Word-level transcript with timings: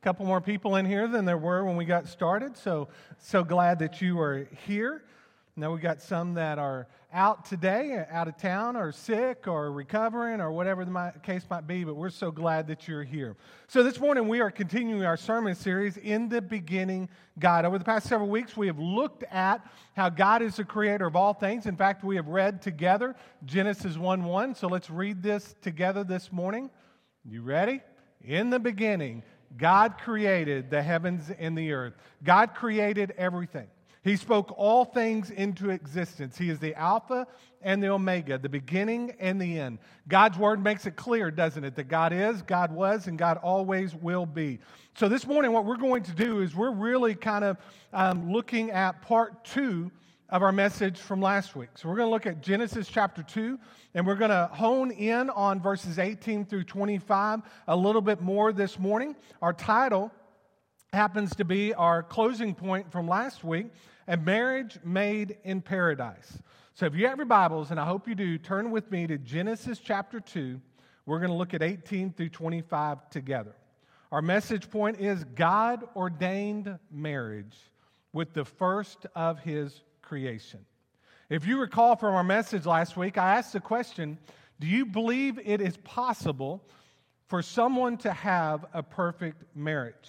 a 0.00 0.04
couple 0.04 0.24
more 0.26 0.40
people 0.40 0.76
in 0.76 0.86
here 0.86 1.08
than 1.08 1.24
there 1.24 1.38
were 1.38 1.64
when 1.64 1.76
we 1.76 1.84
got 1.84 2.06
started. 2.06 2.56
So, 2.56 2.88
so 3.18 3.42
glad 3.42 3.80
that 3.80 4.00
you 4.00 4.20
are 4.20 4.46
here. 4.66 5.02
Now 5.56 5.72
we've 5.72 5.82
got 5.82 6.00
some 6.00 6.34
that 6.34 6.56
are 6.60 6.86
out 7.12 7.44
today, 7.44 8.04
out 8.08 8.28
of 8.28 8.36
town, 8.36 8.76
or 8.76 8.92
sick, 8.92 9.48
or 9.48 9.72
recovering, 9.72 10.40
or 10.40 10.52
whatever 10.52 10.84
the 10.84 11.12
case 11.24 11.44
might 11.50 11.66
be, 11.66 11.82
but 11.82 11.96
we're 11.96 12.10
so 12.10 12.30
glad 12.30 12.68
that 12.68 12.86
you're 12.86 13.02
here. 13.02 13.36
So 13.66 13.82
this 13.82 13.98
morning 13.98 14.28
we 14.28 14.40
are 14.40 14.52
continuing 14.52 15.04
our 15.04 15.16
sermon 15.16 15.56
series, 15.56 15.96
In 15.96 16.28
the 16.28 16.40
Beginning 16.40 17.08
God. 17.40 17.64
Over 17.64 17.76
the 17.76 17.84
past 17.84 18.06
several 18.06 18.28
weeks, 18.28 18.56
we 18.56 18.68
have 18.68 18.78
looked 18.78 19.24
at 19.32 19.66
how 19.96 20.10
God 20.10 20.42
is 20.42 20.56
the 20.56 20.64
creator 20.64 21.06
of 21.06 21.16
all 21.16 21.34
things. 21.34 21.66
In 21.66 21.76
fact, 21.76 22.04
we 22.04 22.14
have 22.14 22.28
read 22.28 22.62
together 22.62 23.16
Genesis 23.44 23.96
1 23.96 24.22
1. 24.22 24.54
So 24.54 24.68
let's 24.68 24.90
read 24.90 25.24
this 25.24 25.56
together 25.60 26.04
this 26.04 26.30
morning. 26.30 26.70
You 27.24 27.42
ready? 27.42 27.80
In 28.24 28.50
the 28.50 28.60
beginning, 28.60 29.22
God 29.56 29.98
created 29.98 30.70
the 30.70 30.82
heavens 30.82 31.30
and 31.38 31.56
the 31.56 31.72
earth. 31.72 31.94
God 32.22 32.54
created 32.54 33.14
everything. 33.16 33.66
He 34.04 34.16
spoke 34.16 34.54
all 34.56 34.84
things 34.84 35.30
into 35.30 35.70
existence. 35.70 36.38
He 36.38 36.50
is 36.50 36.58
the 36.58 36.74
Alpha 36.74 37.26
and 37.60 37.82
the 37.82 37.88
Omega, 37.88 38.38
the 38.38 38.48
beginning 38.48 39.14
and 39.18 39.40
the 39.40 39.58
end. 39.58 39.78
God's 40.06 40.38
word 40.38 40.62
makes 40.62 40.86
it 40.86 40.96
clear, 40.96 41.30
doesn't 41.30 41.64
it, 41.64 41.74
that 41.74 41.88
God 41.88 42.12
is, 42.12 42.42
God 42.42 42.72
was, 42.72 43.06
and 43.06 43.18
God 43.18 43.38
always 43.38 43.94
will 43.94 44.24
be. 44.24 44.60
So 44.94 45.08
this 45.08 45.26
morning, 45.26 45.52
what 45.52 45.64
we're 45.64 45.76
going 45.76 46.04
to 46.04 46.12
do 46.12 46.40
is 46.40 46.54
we're 46.54 46.72
really 46.72 47.14
kind 47.14 47.44
of 47.44 47.56
um, 47.92 48.32
looking 48.32 48.70
at 48.70 49.02
part 49.02 49.44
two 49.44 49.90
of 50.30 50.42
our 50.42 50.52
message 50.52 50.98
from 50.98 51.22
last 51.22 51.56
week. 51.56 51.70
So 51.76 51.88
we're 51.88 51.96
going 51.96 52.08
to 52.08 52.10
look 52.10 52.26
at 52.26 52.42
Genesis 52.42 52.88
chapter 52.88 53.22
2, 53.22 53.58
and 53.94 54.06
we're 54.06 54.14
going 54.14 54.30
to 54.30 54.50
hone 54.52 54.90
in 54.90 55.30
on 55.30 55.60
verses 55.60 55.98
18 55.98 56.44
through 56.44 56.64
25 56.64 57.40
a 57.66 57.76
little 57.76 58.02
bit 58.02 58.20
more 58.20 58.52
this 58.52 58.78
morning. 58.78 59.16
Our 59.40 59.54
title 59.54 60.12
happens 60.92 61.34
to 61.36 61.44
be 61.44 61.72
our 61.72 62.02
closing 62.02 62.54
point 62.54 62.92
from 62.92 63.08
last 63.08 63.42
week 63.42 63.68
a 64.06 64.16
marriage 64.16 64.78
made 64.84 65.36
in 65.44 65.60
paradise. 65.60 66.38
So 66.74 66.86
if 66.86 66.94
you 66.94 67.06
have 67.06 67.18
your 67.18 67.26
Bibles, 67.26 67.70
and 67.70 67.80
I 67.80 67.84
hope 67.84 68.08
you 68.08 68.14
do, 68.14 68.38
turn 68.38 68.70
with 68.70 68.90
me 68.90 69.06
to 69.06 69.18
Genesis 69.18 69.78
chapter 69.78 70.20
2. 70.20 70.60
We're 71.06 71.18
going 71.18 71.30
to 71.30 71.36
look 71.36 71.54
at 71.54 71.62
18 71.62 72.12
through 72.12 72.30
25 72.30 73.10
together. 73.10 73.54
Our 74.12 74.22
message 74.22 74.70
point 74.70 75.00
is 75.00 75.24
God 75.24 75.84
ordained 75.94 76.78
marriage 76.90 77.56
with 78.12 78.32
the 78.32 78.44
first 78.44 79.06
of 79.14 79.38
his 79.40 79.82
creation. 80.08 80.64
If 81.28 81.46
you 81.46 81.60
recall 81.60 81.94
from 81.94 82.14
our 82.14 82.24
message 82.24 82.64
last 82.64 82.96
week, 82.96 83.18
I 83.18 83.36
asked 83.36 83.52
the 83.52 83.60
question 83.60 84.18
Do 84.58 84.66
you 84.66 84.86
believe 84.86 85.38
it 85.44 85.60
is 85.60 85.76
possible 85.76 86.64
for 87.26 87.42
someone 87.42 87.98
to 87.98 88.12
have 88.12 88.64
a 88.72 88.82
perfect 88.82 89.54
marriage? 89.54 90.08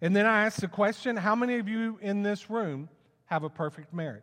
And 0.00 0.14
then 0.14 0.26
I 0.26 0.44
asked 0.44 0.60
the 0.60 0.68
question 0.68 1.16
How 1.16 1.36
many 1.36 1.58
of 1.58 1.68
you 1.68 1.98
in 2.02 2.24
this 2.24 2.50
room 2.50 2.88
have 3.26 3.44
a 3.44 3.48
perfect 3.48 3.94
marriage? 3.94 4.22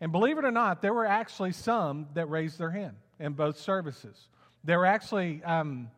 And 0.00 0.12
believe 0.12 0.36
it 0.36 0.44
or 0.44 0.52
not, 0.52 0.82
there 0.82 0.92
were 0.92 1.06
actually 1.06 1.52
some 1.52 2.08
that 2.12 2.26
raised 2.26 2.58
their 2.58 2.70
hand 2.70 2.96
in 3.18 3.32
both 3.32 3.58
services. 3.58 4.28
There 4.62 4.78
were 4.78 4.86
actually, 4.86 5.42
um, 5.42 5.90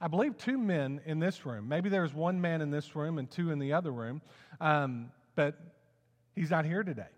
I 0.00 0.08
believe, 0.08 0.36
two 0.36 0.58
men 0.58 1.00
in 1.06 1.18
this 1.18 1.46
room. 1.46 1.66
Maybe 1.68 1.88
there 1.88 2.02
was 2.02 2.12
one 2.12 2.40
man 2.40 2.60
in 2.60 2.70
this 2.70 2.94
room 2.94 3.18
and 3.18 3.28
two 3.30 3.50
in 3.50 3.58
the 3.58 3.72
other 3.72 3.90
room, 3.90 4.20
um, 4.60 5.10
but 5.34 5.58
he's 6.36 6.50
not 6.50 6.66
here 6.66 6.84
today. 6.84 7.08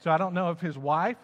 So 0.00 0.10
I 0.10 0.18
don't 0.18 0.34
know 0.34 0.50
if 0.50 0.60
his 0.60 0.76
wife 0.76 1.16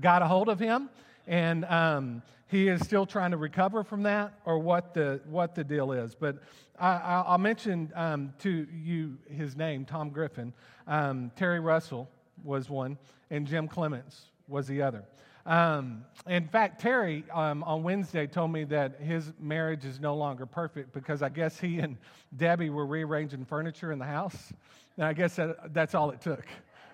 got 0.00 0.22
a 0.22 0.26
hold 0.26 0.48
of 0.48 0.58
him 0.58 0.88
and 1.26 1.64
um, 1.66 2.22
he 2.48 2.68
is 2.68 2.80
still 2.80 3.06
trying 3.06 3.30
to 3.30 3.36
recover 3.36 3.84
from 3.84 4.02
that 4.04 4.32
or 4.44 4.58
what 4.58 4.94
the, 4.94 5.20
what 5.28 5.54
the 5.54 5.62
deal 5.62 5.92
is. 5.92 6.14
But 6.14 6.38
I, 6.80 7.24
will 7.30 7.38
mention 7.38 7.92
um, 7.94 8.32
to 8.40 8.66
you 8.72 9.18
his 9.30 9.56
name, 9.56 9.84
Tom 9.84 10.10
Griffin. 10.10 10.52
Um, 10.86 11.30
Terry 11.36 11.60
Russell 11.60 12.08
was 12.42 12.70
one, 12.70 12.96
and 13.30 13.46
Jim 13.46 13.68
Clements 13.68 14.30
was 14.48 14.66
the 14.66 14.80
other. 14.80 15.04
Um, 15.44 16.04
in 16.26 16.46
fact, 16.46 16.80
Terry 16.80 17.24
um, 17.32 17.62
on 17.64 17.82
Wednesday 17.82 18.26
told 18.26 18.52
me 18.52 18.64
that 18.64 19.00
his 19.00 19.32
marriage 19.40 19.84
is 19.84 19.98
no 19.98 20.14
longer 20.14 20.46
perfect 20.46 20.92
because 20.92 21.22
I 21.22 21.30
guess 21.30 21.58
he 21.58 21.78
and 21.78 21.96
Debbie 22.36 22.70
were 22.70 22.86
rearranging 22.86 23.44
furniture 23.44 23.92
in 23.92 23.98
the 23.98 24.04
house. 24.04 24.52
And 24.96 25.06
I 25.06 25.12
guess 25.12 25.36
that, 25.36 25.72
that's 25.72 25.94
all 25.94 26.10
it 26.10 26.20
took. 26.20 26.44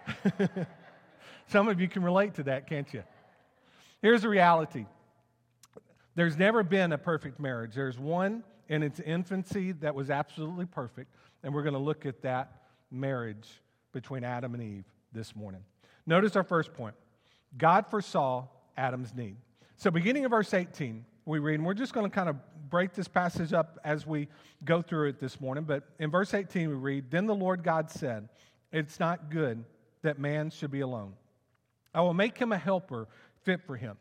Some 1.47 1.69
of 1.69 1.81
you 1.81 1.89
can 1.89 2.03
relate 2.03 2.35
to 2.35 2.43
that, 2.45 2.67
can't 2.67 2.93
you? 2.93 3.03
Here's 4.03 4.23
the 4.23 4.29
reality 4.29 4.87
there's 6.17 6.37
never 6.37 6.63
been 6.63 6.93
a 6.93 6.99
perfect 6.99 7.41
marriage. 7.41 7.75
There's 7.75 7.99
one 7.99 8.45
in 8.69 8.83
its 8.83 9.01
infancy 9.01 9.73
that 9.73 9.95
was 9.95 10.11
absolutely 10.11 10.67
perfect, 10.67 11.15
and 11.43 11.53
we're 11.53 11.63
going 11.63 11.75
to 11.75 11.81
look 11.81 12.07
at 12.07 12.23
that 12.23 12.63
marriage 12.91 13.49
between 13.93 14.25
Adam 14.25 14.55
and 14.55 14.63
Eve 14.63 14.85
this 15.13 15.35
morning. 15.35 15.63
Notice 16.07 16.37
our 16.37 16.45
first 16.45 16.73
point 16.73 16.95
God 17.57 17.87
foresaw 17.87 18.47
Adam's 18.77 19.15
need. 19.15 19.37
So, 19.77 19.91
beginning 19.91 20.25
of 20.25 20.31
verse 20.31 20.55
18, 20.55 21.05
we 21.27 21.39
read, 21.39 21.55
and 21.55 21.67
we're 21.67 21.75
just 21.75 21.93
going 21.93 22.09
to 22.09 22.15
kind 22.15 22.29
of 22.29 22.37
break 22.71 22.93
this 22.93 23.09
passage 23.09 23.53
up 23.53 23.79
as 23.85 24.07
we 24.07 24.29
go 24.65 24.83
through 24.83 25.09
it 25.09 25.21
this 25.21 25.41
morning. 25.41 25.65
But 25.65 25.85
in 25.99 26.11
verse 26.11 26.35
18, 26.35 26.69
we 26.69 26.75
read, 26.75 27.11
Then 27.11 27.27
the 27.27 27.35
Lord 27.35 27.63
God 27.63 27.91
said, 27.91 28.29
It's 28.73 29.01
not 29.01 29.31
good 29.31 29.65
that 30.05 30.19
man 30.19 30.51
should 30.51 30.71
be 30.71 30.81
alone. 30.81 31.15
I 31.93 32.01
will 32.01 32.15
make 32.15 32.39
him 32.39 32.53
a 32.53 32.59
helper 32.59 33.09
fit 33.43 33.63
for 33.63 33.77
him. 33.77 33.97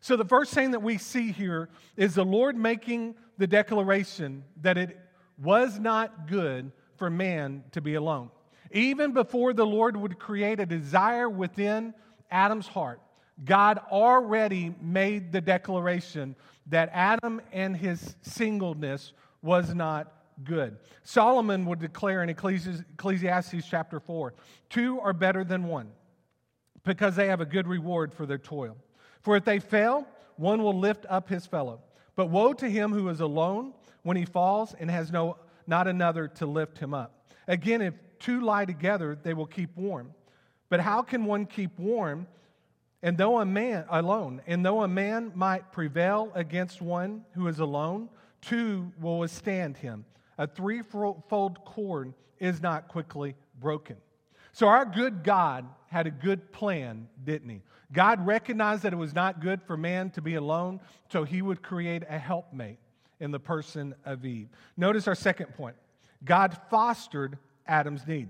So, 0.00 0.16
the 0.16 0.24
first 0.24 0.54
thing 0.54 0.70
that 0.70 0.80
we 0.80 0.96
see 0.96 1.32
here 1.32 1.68
is 1.96 2.14
the 2.14 2.24
Lord 2.24 2.56
making 2.56 3.16
the 3.36 3.46
declaration 3.46 4.44
that 4.60 4.78
it 4.78 4.96
was 5.36 5.78
not 5.78 6.28
good 6.28 6.70
for 6.96 7.10
man 7.10 7.64
to 7.72 7.80
be 7.80 7.94
alone. 7.94 8.30
Even 8.70 9.12
before 9.12 9.52
the 9.52 9.66
Lord 9.66 9.96
would 9.96 10.18
create 10.18 10.60
a 10.60 10.66
desire 10.66 11.28
within 11.28 11.94
Adam's 12.30 12.68
heart, 12.68 13.00
God 13.44 13.80
already 13.90 14.74
made 14.80 15.32
the 15.32 15.40
declaration 15.40 16.36
that 16.66 16.90
Adam 16.92 17.40
and 17.52 17.76
his 17.76 18.16
singleness 18.22 19.12
was 19.42 19.74
not 19.74 20.12
good. 20.44 20.78
Solomon 21.02 21.66
would 21.66 21.78
declare 21.78 22.22
in 22.22 22.28
Ecclesiastes 22.28 23.66
chapter 23.68 24.00
4 24.00 24.34
two 24.70 25.00
are 25.00 25.12
better 25.12 25.44
than 25.44 25.64
one 25.64 25.90
because 26.84 27.16
they 27.16 27.28
have 27.28 27.40
a 27.40 27.46
good 27.46 27.66
reward 27.66 28.14
for 28.14 28.26
their 28.26 28.38
toil. 28.38 28.76
For 29.20 29.36
if 29.36 29.44
they 29.44 29.58
fail, 29.58 30.06
one 30.36 30.62
will 30.62 30.78
lift 30.78 31.04
up 31.08 31.28
his 31.28 31.46
fellow. 31.46 31.80
But 32.16 32.26
woe 32.26 32.52
to 32.54 32.68
him 32.68 32.92
who 32.92 33.08
is 33.08 33.20
alone 33.20 33.74
when 34.02 34.16
he 34.16 34.24
falls 34.24 34.74
and 34.78 34.90
has 34.90 35.12
no, 35.12 35.36
not 35.66 35.86
another 35.86 36.28
to 36.28 36.46
lift 36.46 36.78
him 36.78 36.94
up. 36.94 37.26
Again, 37.46 37.82
if 37.82 37.94
two 38.18 38.40
lie 38.40 38.64
together, 38.64 39.18
they 39.20 39.34
will 39.34 39.46
keep 39.46 39.76
warm. 39.76 40.14
But 40.68 40.80
how 40.80 41.02
can 41.02 41.24
one 41.24 41.46
keep 41.46 41.78
warm 41.78 42.26
and 43.02 43.16
though 43.16 43.38
a 43.40 43.46
man 43.46 43.84
alone, 43.88 44.42
and 44.46 44.64
though 44.64 44.82
a 44.82 44.88
man 44.88 45.32
might 45.34 45.70
prevail 45.72 46.32
against 46.34 46.82
one 46.82 47.24
who 47.32 47.46
is 47.46 47.60
alone, 47.60 48.08
two 48.40 48.92
will 49.00 49.20
withstand 49.20 49.76
him. 49.76 50.04
A 50.38 50.46
threefold 50.46 51.58
cord 51.64 52.14
is 52.38 52.62
not 52.62 52.88
quickly 52.88 53.34
broken. 53.60 53.96
So 54.52 54.68
our 54.68 54.84
good 54.84 55.22
God 55.24 55.66
had 55.88 56.06
a 56.06 56.10
good 56.10 56.52
plan, 56.52 57.08
didn't 57.24 57.48
he? 57.48 57.62
God 57.92 58.24
recognized 58.26 58.82
that 58.82 58.92
it 58.92 58.96
was 58.96 59.14
not 59.14 59.40
good 59.40 59.62
for 59.62 59.76
man 59.76 60.10
to 60.10 60.22
be 60.22 60.34
alone, 60.34 60.80
so 61.10 61.24
he 61.24 61.42
would 61.42 61.62
create 61.62 62.02
a 62.08 62.18
helpmate 62.18 62.78
in 63.20 63.30
the 63.30 63.40
person 63.40 63.94
of 64.04 64.24
Eve. 64.24 64.48
Notice 64.76 65.08
our 65.08 65.14
second 65.14 65.54
point 65.54 65.76
God 66.24 66.56
fostered 66.70 67.38
Adam's 67.66 68.06
need. 68.06 68.28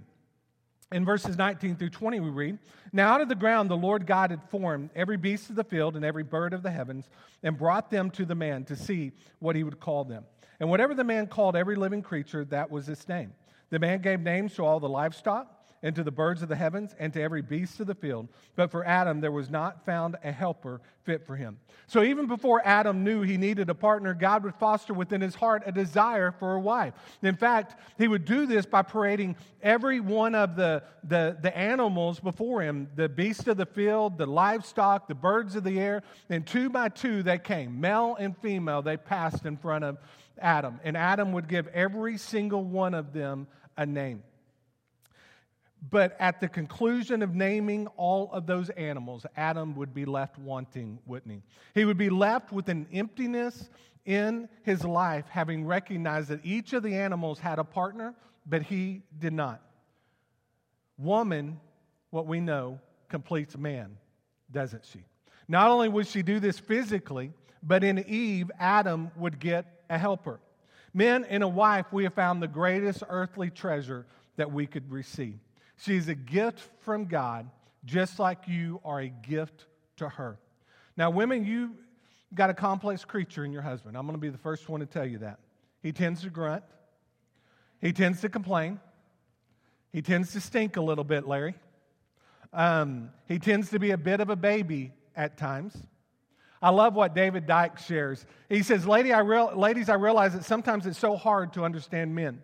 In 0.90 1.04
verses 1.04 1.36
19 1.36 1.76
through 1.76 1.90
20, 1.90 2.20
we 2.20 2.30
read 2.30 2.58
Now 2.92 3.12
out 3.12 3.20
of 3.20 3.28
the 3.28 3.34
ground 3.34 3.68
the 3.68 3.76
Lord 3.76 4.06
God 4.06 4.30
had 4.30 4.42
formed 4.50 4.90
every 4.94 5.18
beast 5.18 5.50
of 5.50 5.56
the 5.56 5.64
field 5.64 5.96
and 5.96 6.04
every 6.04 6.22
bird 6.22 6.54
of 6.54 6.62
the 6.62 6.70
heavens, 6.70 7.08
and 7.42 7.58
brought 7.58 7.90
them 7.90 8.10
to 8.12 8.24
the 8.24 8.34
man 8.34 8.64
to 8.64 8.76
see 8.76 9.12
what 9.38 9.54
he 9.54 9.62
would 9.62 9.80
call 9.80 10.04
them. 10.04 10.24
And 10.60 10.68
whatever 10.70 10.94
the 10.94 11.04
man 11.04 11.26
called 11.26 11.56
every 11.56 11.76
living 11.76 12.02
creature, 12.02 12.44
that 12.46 12.70
was 12.70 12.88
its 12.88 13.08
name. 13.08 13.32
The 13.70 13.78
man 13.78 14.00
gave 14.00 14.20
names 14.20 14.54
to 14.54 14.64
all 14.64 14.80
the 14.80 14.88
livestock 14.88 15.54
and 15.82 15.94
to 15.94 16.02
the 16.02 16.10
birds 16.10 16.42
of 16.42 16.48
the 16.48 16.56
heavens 16.56 16.94
and 16.98 17.12
to 17.12 17.22
every 17.22 17.42
beast 17.42 17.78
of 17.80 17.86
the 17.86 17.94
field. 17.94 18.28
But 18.56 18.70
for 18.70 18.84
Adam, 18.84 19.20
there 19.20 19.30
was 19.30 19.48
not 19.48 19.84
found 19.84 20.16
a 20.24 20.32
helper 20.32 20.80
fit 21.04 21.24
for 21.26 21.36
him. 21.36 21.58
So 21.86 22.02
even 22.02 22.26
before 22.26 22.60
Adam 22.64 23.04
knew 23.04 23.22
he 23.22 23.36
needed 23.36 23.70
a 23.70 23.74
partner, 23.74 24.12
God 24.12 24.42
would 24.44 24.56
foster 24.56 24.92
within 24.92 25.20
his 25.20 25.34
heart 25.34 25.62
a 25.66 25.72
desire 25.72 26.32
for 26.32 26.54
a 26.54 26.60
wife. 26.60 26.94
In 27.22 27.36
fact, 27.36 27.76
he 27.96 28.08
would 28.08 28.24
do 28.24 28.46
this 28.46 28.66
by 28.66 28.82
parading 28.82 29.36
every 29.62 30.00
one 30.00 30.34
of 30.34 30.56
the, 30.56 30.82
the, 31.04 31.38
the 31.40 31.56
animals 31.56 32.18
before 32.18 32.62
him 32.62 32.88
the 32.96 33.08
beasts 33.08 33.46
of 33.46 33.56
the 33.56 33.66
field, 33.66 34.18
the 34.18 34.26
livestock, 34.26 35.06
the 35.06 35.14
birds 35.14 35.54
of 35.54 35.64
the 35.64 35.78
air. 35.78 36.02
And 36.28 36.46
two 36.46 36.70
by 36.70 36.88
two 36.88 37.22
they 37.22 37.38
came, 37.38 37.80
male 37.80 38.16
and 38.18 38.36
female, 38.38 38.82
they 38.82 38.96
passed 38.96 39.46
in 39.46 39.56
front 39.56 39.84
of 39.84 39.98
Adam. 40.40 40.80
And 40.84 40.96
Adam 40.96 41.32
would 41.32 41.48
give 41.48 41.66
every 41.68 42.18
single 42.18 42.64
one 42.64 42.94
of 42.94 43.12
them 43.12 43.46
a 43.76 43.86
name. 43.86 44.22
But 45.90 46.16
at 46.18 46.40
the 46.40 46.48
conclusion 46.48 47.22
of 47.22 47.34
naming 47.34 47.86
all 47.96 48.30
of 48.32 48.46
those 48.46 48.68
animals, 48.70 49.24
Adam 49.36 49.76
would 49.76 49.94
be 49.94 50.04
left 50.04 50.38
wanting, 50.38 50.98
wouldn't 51.06 51.32
he? 51.32 51.42
He 51.74 51.84
would 51.84 51.98
be 51.98 52.10
left 52.10 52.52
with 52.52 52.68
an 52.68 52.88
emptiness 52.92 53.70
in 54.04 54.48
his 54.62 54.84
life, 54.84 55.26
having 55.28 55.66
recognized 55.66 56.30
that 56.30 56.44
each 56.44 56.72
of 56.72 56.82
the 56.82 56.96
animals 56.96 57.38
had 57.38 57.58
a 57.58 57.64
partner, 57.64 58.14
but 58.46 58.62
he 58.62 59.02
did 59.18 59.32
not. 59.32 59.62
Woman, 60.96 61.60
what 62.10 62.26
we 62.26 62.40
know, 62.40 62.80
completes 63.08 63.56
man, 63.56 63.96
doesn't 64.50 64.84
she? 64.84 65.04
Not 65.46 65.70
only 65.70 65.88
would 65.88 66.06
she 66.06 66.22
do 66.22 66.40
this 66.40 66.58
physically, 66.58 67.32
but 67.62 67.84
in 67.84 67.98
Eve, 68.08 68.50
Adam 68.58 69.10
would 69.16 69.38
get 69.38 69.77
a 69.88 69.98
helper. 69.98 70.40
Men, 70.94 71.24
and 71.24 71.42
a 71.42 71.48
wife, 71.48 71.86
we 71.92 72.04
have 72.04 72.14
found 72.14 72.42
the 72.42 72.48
greatest 72.48 73.02
earthly 73.08 73.50
treasure 73.50 74.06
that 74.36 74.50
we 74.52 74.66
could 74.66 74.90
receive. 74.90 75.38
She's 75.76 76.08
a 76.08 76.14
gift 76.14 76.60
from 76.80 77.04
God, 77.06 77.48
just 77.84 78.18
like 78.18 78.48
you 78.48 78.80
are 78.84 79.00
a 79.00 79.08
gift 79.08 79.66
to 79.96 80.08
her. 80.08 80.38
Now, 80.96 81.10
women, 81.10 81.44
you 81.44 81.76
got 82.34 82.50
a 82.50 82.54
complex 82.54 83.04
creature 83.04 83.44
in 83.44 83.52
your 83.52 83.62
husband. 83.62 83.96
I'm 83.96 84.06
going 84.06 84.16
to 84.16 84.20
be 84.20 84.30
the 84.30 84.38
first 84.38 84.68
one 84.68 84.80
to 84.80 84.86
tell 84.86 85.06
you 85.06 85.18
that. 85.18 85.38
He 85.82 85.92
tends 85.92 86.22
to 86.22 86.30
grunt, 86.30 86.64
he 87.80 87.92
tends 87.92 88.20
to 88.22 88.28
complain, 88.28 88.80
he 89.92 90.02
tends 90.02 90.32
to 90.32 90.40
stink 90.40 90.76
a 90.76 90.80
little 90.80 91.04
bit, 91.04 91.26
Larry. 91.26 91.54
Um, 92.52 93.10
he 93.26 93.38
tends 93.38 93.70
to 93.70 93.78
be 93.78 93.90
a 93.90 93.98
bit 93.98 94.20
of 94.20 94.30
a 94.30 94.36
baby 94.36 94.92
at 95.14 95.36
times. 95.36 95.76
I 96.60 96.70
love 96.70 96.94
what 96.94 97.14
David 97.14 97.46
Dyke 97.46 97.78
shares. 97.78 98.26
He 98.48 98.62
says, 98.62 98.86
Lady, 98.86 99.12
I 99.12 99.20
real, 99.20 99.52
Ladies, 99.54 99.88
I 99.88 99.94
realize 99.94 100.32
that 100.34 100.44
sometimes 100.44 100.86
it's 100.86 100.98
so 100.98 101.16
hard 101.16 101.52
to 101.52 101.64
understand 101.64 102.14
men. 102.14 102.42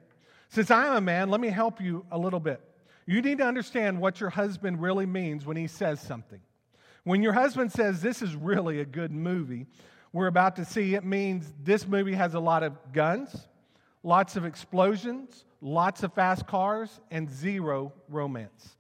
Since 0.49 0.71
I 0.71 0.87
am 0.87 0.97
a 0.97 1.01
man, 1.01 1.31
let 1.31 1.41
me 1.41 1.49
help 1.49 1.81
you 1.81 2.07
a 2.13 2.19
little 2.19 2.41
bit. 2.41 2.61
You 3.07 3.21
need 3.21 3.39
to 3.39 3.45
understand 3.45 4.01
what 4.01 4.21
your 4.21 4.31
husband 4.31 4.81
really 4.81 5.07
means 5.07 5.45
when 5.45 5.57
he 5.57 5.67
says 5.67 6.01
something. 6.01 6.41
When 7.03 7.23
your 7.23 7.33
husband 7.33 7.73
says, 7.73 8.01
This 8.01 8.23
is 8.23 8.35
really 8.35 8.81
a 8.81 8.85
good 8.85 9.13
movie, 9.13 9.67
we're 10.13 10.29
about 10.29 10.57
to 10.57 10.65
see, 10.65 10.95
it 10.95 11.05
means 11.05 11.53
this 11.63 11.89
movie 11.89 12.15
has 12.15 12.35
a 12.35 12.41
lot 12.41 12.63
of 12.63 12.77
guns, 12.93 13.49
lots 14.05 14.37
of 14.37 14.45
explosions, 14.45 15.45
lots 15.61 16.05
of 16.05 16.13
fast 16.13 16.47
cars, 16.47 17.01
and 17.11 17.29
zero 17.29 17.93
romance. 18.09 18.77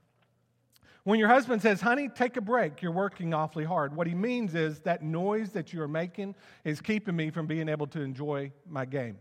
When 1.05 1.19
your 1.19 1.29
husband 1.29 1.61
says, 1.61 1.83
honey, 1.83 2.09
take 2.09 2.39
a 2.39 2.41
break, 2.41 2.81
you're 2.81 2.91
working 2.91 3.35
awfully 3.35 3.65
hard, 3.65 3.95
what 3.95 4.07
he 4.07 4.15
means 4.15 4.55
is 4.55 4.81
that 4.81 5.03
noise 5.03 5.51
that 5.51 5.73
you're 5.73 5.87
making 5.87 6.35
is 6.65 6.81
keeping 6.81 7.15
me 7.15 7.31
from 7.31 7.47
being 7.47 7.69
able 7.69 7.87
to 7.89 8.01
enjoy 8.01 8.51
my 8.67 8.87
game. 8.87 9.19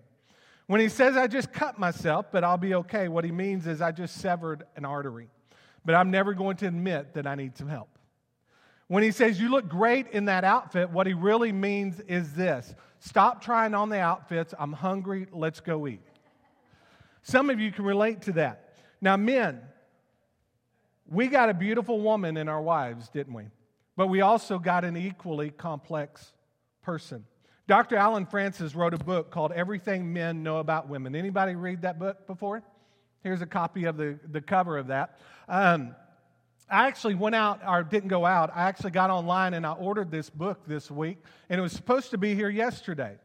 When 0.67 0.79
he 0.79 0.87
says, 0.87 1.17
I 1.17 1.27
just 1.27 1.51
cut 1.51 1.77
myself, 1.77 2.27
but 2.31 2.45
I'll 2.45 2.57
be 2.57 2.73
okay, 2.75 3.09
what 3.09 3.25
he 3.25 3.31
means 3.31 3.67
is 3.67 3.81
I 3.81 3.91
just 3.91 4.15
severed 4.21 4.63
an 4.77 4.85
artery, 4.85 5.27
but 5.83 5.93
I'm 5.93 6.09
never 6.09 6.33
going 6.33 6.55
to 6.57 6.67
admit 6.67 7.15
that 7.15 7.27
I 7.27 7.35
need 7.35 7.57
some 7.57 7.67
help. 7.67 7.89
When 8.87 9.03
he 9.03 9.11
says, 9.11 9.39
You 9.39 9.49
look 9.49 9.67
great 9.67 10.07
in 10.11 10.25
that 10.25 10.43
outfit, 10.43 10.89
what 10.89 11.05
he 11.05 11.13
really 11.13 11.51
means 11.51 11.99
is 12.01 12.33
this 12.33 12.75
stop 12.99 13.43
trying 13.43 13.73
on 13.73 13.89
the 13.89 13.99
outfits. 13.99 14.53
I'm 14.57 14.71
hungry. 14.71 15.27
Let's 15.31 15.59
go 15.59 15.87
eat. 15.87 16.01
Some 17.23 17.49
of 17.49 17.59
you 17.59 17.71
can 17.71 17.85
relate 17.85 18.21
to 18.23 18.33
that. 18.33 18.75
Now, 19.01 19.17
men, 19.17 19.61
we 21.13 21.27
got 21.27 21.49
a 21.49 21.53
beautiful 21.53 22.01
woman 22.01 22.37
in 22.37 22.49
our 22.49 22.61
wives, 22.61 23.09
didn't 23.09 23.33
we? 23.33 23.45
But 23.95 24.07
we 24.07 24.21
also 24.21 24.57
got 24.57 24.83
an 24.83 24.97
equally 24.97 25.51
complex 25.51 26.33
person. 26.81 27.25
Dr. 27.67 27.95
Alan 27.95 28.25
Francis 28.25 28.75
wrote 28.75 28.93
a 28.93 28.97
book 28.97 29.31
called 29.31 29.51
Everything 29.51 30.11
Men 30.11 30.43
Know 30.43 30.57
About 30.57 30.89
Women. 30.89 31.15
Anybody 31.15 31.55
read 31.55 31.83
that 31.83 31.99
book 31.99 32.25
before? 32.27 32.63
Here's 33.21 33.41
a 33.41 33.45
copy 33.45 33.85
of 33.85 33.95
the, 33.95 34.19
the 34.31 34.41
cover 34.41 34.77
of 34.77 34.87
that. 34.87 35.19
Um, 35.47 35.95
I 36.69 36.87
actually 36.87 37.15
went 37.15 37.35
out, 37.35 37.61
or 37.65 37.83
didn't 37.83 38.09
go 38.09 38.25
out, 38.25 38.51
I 38.53 38.63
actually 38.63 38.91
got 38.91 39.09
online 39.09 39.53
and 39.53 39.65
I 39.65 39.73
ordered 39.73 40.09
this 40.09 40.29
book 40.29 40.61
this 40.65 40.89
week, 40.89 41.19
and 41.49 41.59
it 41.59 41.61
was 41.61 41.71
supposed 41.71 42.09
to 42.11 42.17
be 42.17 42.35
here 42.35 42.49
yesterday. 42.49 43.15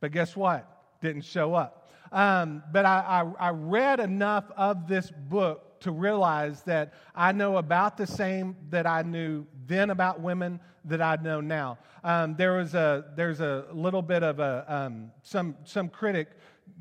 But 0.00 0.12
guess 0.12 0.36
what? 0.36 1.00
Didn't 1.00 1.22
show 1.22 1.54
up. 1.54 1.90
Um, 2.12 2.62
but 2.72 2.84
I, 2.84 3.24
I, 3.40 3.48
I 3.48 3.50
read 3.50 4.00
enough 4.00 4.44
of 4.56 4.86
this 4.86 5.10
book 5.10 5.67
to 5.80 5.90
realize 5.90 6.62
that 6.62 6.94
I 7.14 7.32
know 7.32 7.56
about 7.56 7.96
the 7.96 8.06
same 8.06 8.56
that 8.70 8.86
I 8.86 9.02
knew 9.02 9.46
then 9.66 9.90
about 9.90 10.20
women 10.20 10.60
that 10.84 11.02
I 11.02 11.16
know 11.16 11.40
now. 11.40 11.78
Um, 12.04 12.34
there 12.36 12.54
was 12.54 12.74
a 12.74 13.04
there's 13.16 13.40
a 13.40 13.66
little 13.72 14.02
bit 14.02 14.22
of 14.22 14.40
a 14.40 14.64
um, 14.68 15.10
some 15.22 15.56
some 15.64 15.88
critic 15.88 16.28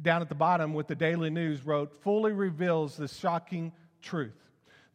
down 0.02 0.22
at 0.22 0.30
the 0.30 0.36
bottom 0.36 0.74
with 0.74 0.88
the 0.88 0.96
Daily 0.96 1.30
News 1.30 1.66
wrote 1.66 2.02
fully 2.04 2.32
reveals 2.32 2.98
the 2.98 3.08
shocking 3.08 3.72
truth. 4.02 4.36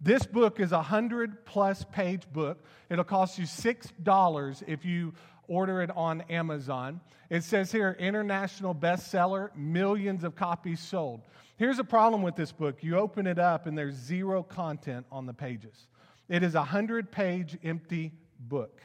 This 0.00 0.26
book 0.26 0.58
is 0.60 0.72
a 0.72 0.82
hundred 0.82 1.44
plus 1.44 1.84
page 1.92 2.22
book. 2.32 2.64
It'll 2.90 3.04
cost 3.04 3.38
you 3.38 3.46
six 3.46 3.88
dollars 4.02 4.62
if 4.66 4.84
you 4.84 5.14
order 5.48 5.82
it 5.82 5.90
on 5.90 6.22
Amazon. 6.22 7.00
It 7.30 7.44
says 7.44 7.72
here 7.72 7.96
international 7.98 8.74
bestseller, 8.74 9.54
millions 9.56 10.24
of 10.24 10.34
copies 10.34 10.80
sold. 10.80 11.22
Here's 11.62 11.78
a 11.78 11.84
problem 11.84 12.22
with 12.22 12.34
this 12.34 12.50
book 12.50 12.82
you 12.82 12.98
open 12.98 13.24
it 13.24 13.38
up, 13.38 13.68
and 13.68 13.78
there's 13.78 13.94
zero 13.94 14.42
content 14.42 15.06
on 15.12 15.26
the 15.26 15.32
pages. 15.32 15.86
It 16.28 16.42
is 16.42 16.56
a 16.56 16.58
100 16.58 17.12
page 17.12 17.56
empty 17.62 18.10
book. 18.40 18.82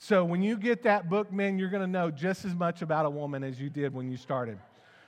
So 0.00 0.24
when 0.24 0.42
you 0.42 0.56
get 0.56 0.82
that 0.82 1.08
book, 1.08 1.32
man, 1.32 1.60
you're 1.60 1.68
going 1.68 1.84
to 1.84 1.86
know 1.86 2.10
just 2.10 2.44
as 2.44 2.56
much 2.56 2.82
about 2.82 3.06
a 3.06 3.10
woman 3.10 3.44
as 3.44 3.60
you 3.60 3.70
did 3.70 3.94
when 3.94 4.10
you 4.10 4.16
started. 4.16 4.58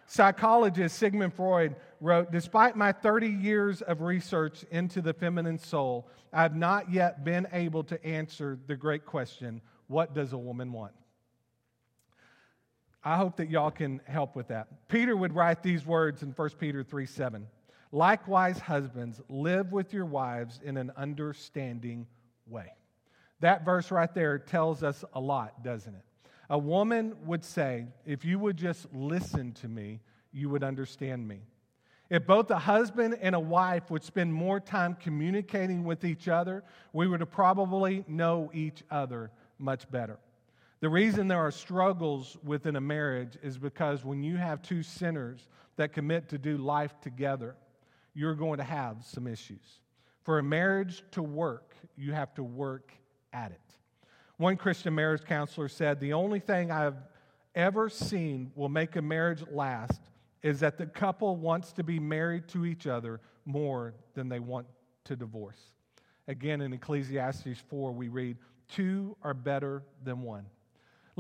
Psychologist 0.06 1.00
Sigmund 1.00 1.34
Freud 1.34 1.74
wrote 2.00 2.30
Despite 2.30 2.76
my 2.76 2.92
30 2.92 3.26
years 3.26 3.82
of 3.82 4.02
research 4.02 4.64
into 4.70 5.02
the 5.02 5.12
feminine 5.12 5.58
soul, 5.58 6.08
I 6.32 6.42
have 6.42 6.54
not 6.54 6.92
yet 6.92 7.24
been 7.24 7.48
able 7.52 7.82
to 7.82 8.06
answer 8.06 8.56
the 8.68 8.76
great 8.76 9.04
question 9.04 9.62
what 9.88 10.14
does 10.14 10.32
a 10.32 10.38
woman 10.38 10.72
want? 10.72 10.92
I 13.02 13.16
hope 13.16 13.36
that 13.36 13.48
y'all 13.48 13.70
can 13.70 14.00
help 14.04 14.36
with 14.36 14.48
that. 14.48 14.88
Peter 14.88 15.16
would 15.16 15.34
write 15.34 15.62
these 15.62 15.86
words 15.86 16.22
in 16.22 16.30
1 16.32 16.50
Peter 16.58 16.82
3 16.82 17.06
7. 17.06 17.46
Likewise, 17.92 18.58
husbands, 18.58 19.20
live 19.28 19.72
with 19.72 19.92
your 19.92 20.04
wives 20.04 20.60
in 20.62 20.76
an 20.76 20.92
understanding 20.96 22.06
way. 22.46 22.72
That 23.40 23.64
verse 23.64 23.90
right 23.90 24.12
there 24.14 24.38
tells 24.38 24.82
us 24.82 25.04
a 25.14 25.20
lot, 25.20 25.64
doesn't 25.64 25.94
it? 25.94 26.02
A 26.50 26.58
woman 26.58 27.14
would 27.24 27.44
say, 27.44 27.86
If 28.04 28.24
you 28.24 28.38
would 28.38 28.56
just 28.56 28.86
listen 28.92 29.52
to 29.54 29.68
me, 29.68 30.00
you 30.32 30.50
would 30.50 30.62
understand 30.62 31.26
me. 31.26 31.40
If 32.10 32.26
both 32.26 32.50
a 32.50 32.58
husband 32.58 33.16
and 33.20 33.34
a 33.34 33.40
wife 33.40 33.90
would 33.90 34.02
spend 34.02 34.34
more 34.34 34.58
time 34.60 34.96
communicating 35.00 35.84
with 35.84 36.04
each 36.04 36.28
other, 36.28 36.64
we 36.92 37.06
would 37.06 37.28
probably 37.30 38.04
know 38.08 38.50
each 38.52 38.82
other 38.90 39.30
much 39.58 39.88
better. 39.90 40.18
The 40.80 40.88
reason 40.88 41.28
there 41.28 41.38
are 41.38 41.50
struggles 41.50 42.38
within 42.42 42.76
a 42.76 42.80
marriage 42.80 43.36
is 43.42 43.58
because 43.58 44.02
when 44.02 44.22
you 44.22 44.36
have 44.36 44.62
two 44.62 44.82
sinners 44.82 45.46
that 45.76 45.92
commit 45.92 46.30
to 46.30 46.38
do 46.38 46.56
life 46.56 46.98
together, 47.02 47.54
you're 48.14 48.34
going 48.34 48.58
to 48.58 48.64
have 48.64 49.04
some 49.04 49.26
issues. 49.26 49.80
For 50.22 50.38
a 50.38 50.42
marriage 50.42 51.04
to 51.12 51.22
work, 51.22 51.74
you 51.96 52.12
have 52.12 52.34
to 52.34 52.42
work 52.42 52.92
at 53.32 53.52
it. 53.52 53.60
One 54.38 54.56
Christian 54.56 54.94
marriage 54.94 55.24
counselor 55.24 55.68
said, 55.68 56.00
The 56.00 56.14
only 56.14 56.40
thing 56.40 56.70
I've 56.70 56.96
ever 57.54 57.90
seen 57.90 58.50
will 58.54 58.70
make 58.70 58.96
a 58.96 59.02
marriage 59.02 59.44
last 59.50 60.00
is 60.42 60.60
that 60.60 60.78
the 60.78 60.86
couple 60.86 61.36
wants 61.36 61.72
to 61.74 61.84
be 61.84 61.98
married 61.98 62.48
to 62.48 62.64
each 62.64 62.86
other 62.86 63.20
more 63.44 63.92
than 64.14 64.30
they 64.30 64.38
want 64.38 64.66
to 65.04 65.14
divorce. 65.14 65.60
Again, 66.26 66.62
in 66.62 66.72
Ecclesiastes 66.72 67.60
4, 67.68 67.92
we 67.92 68.08
read, 68.08 68.38
Two 68.68 69.16
are 69.22 69.34
better 69.34 69.82
than 70.04 70.22
one. 70.22 70.46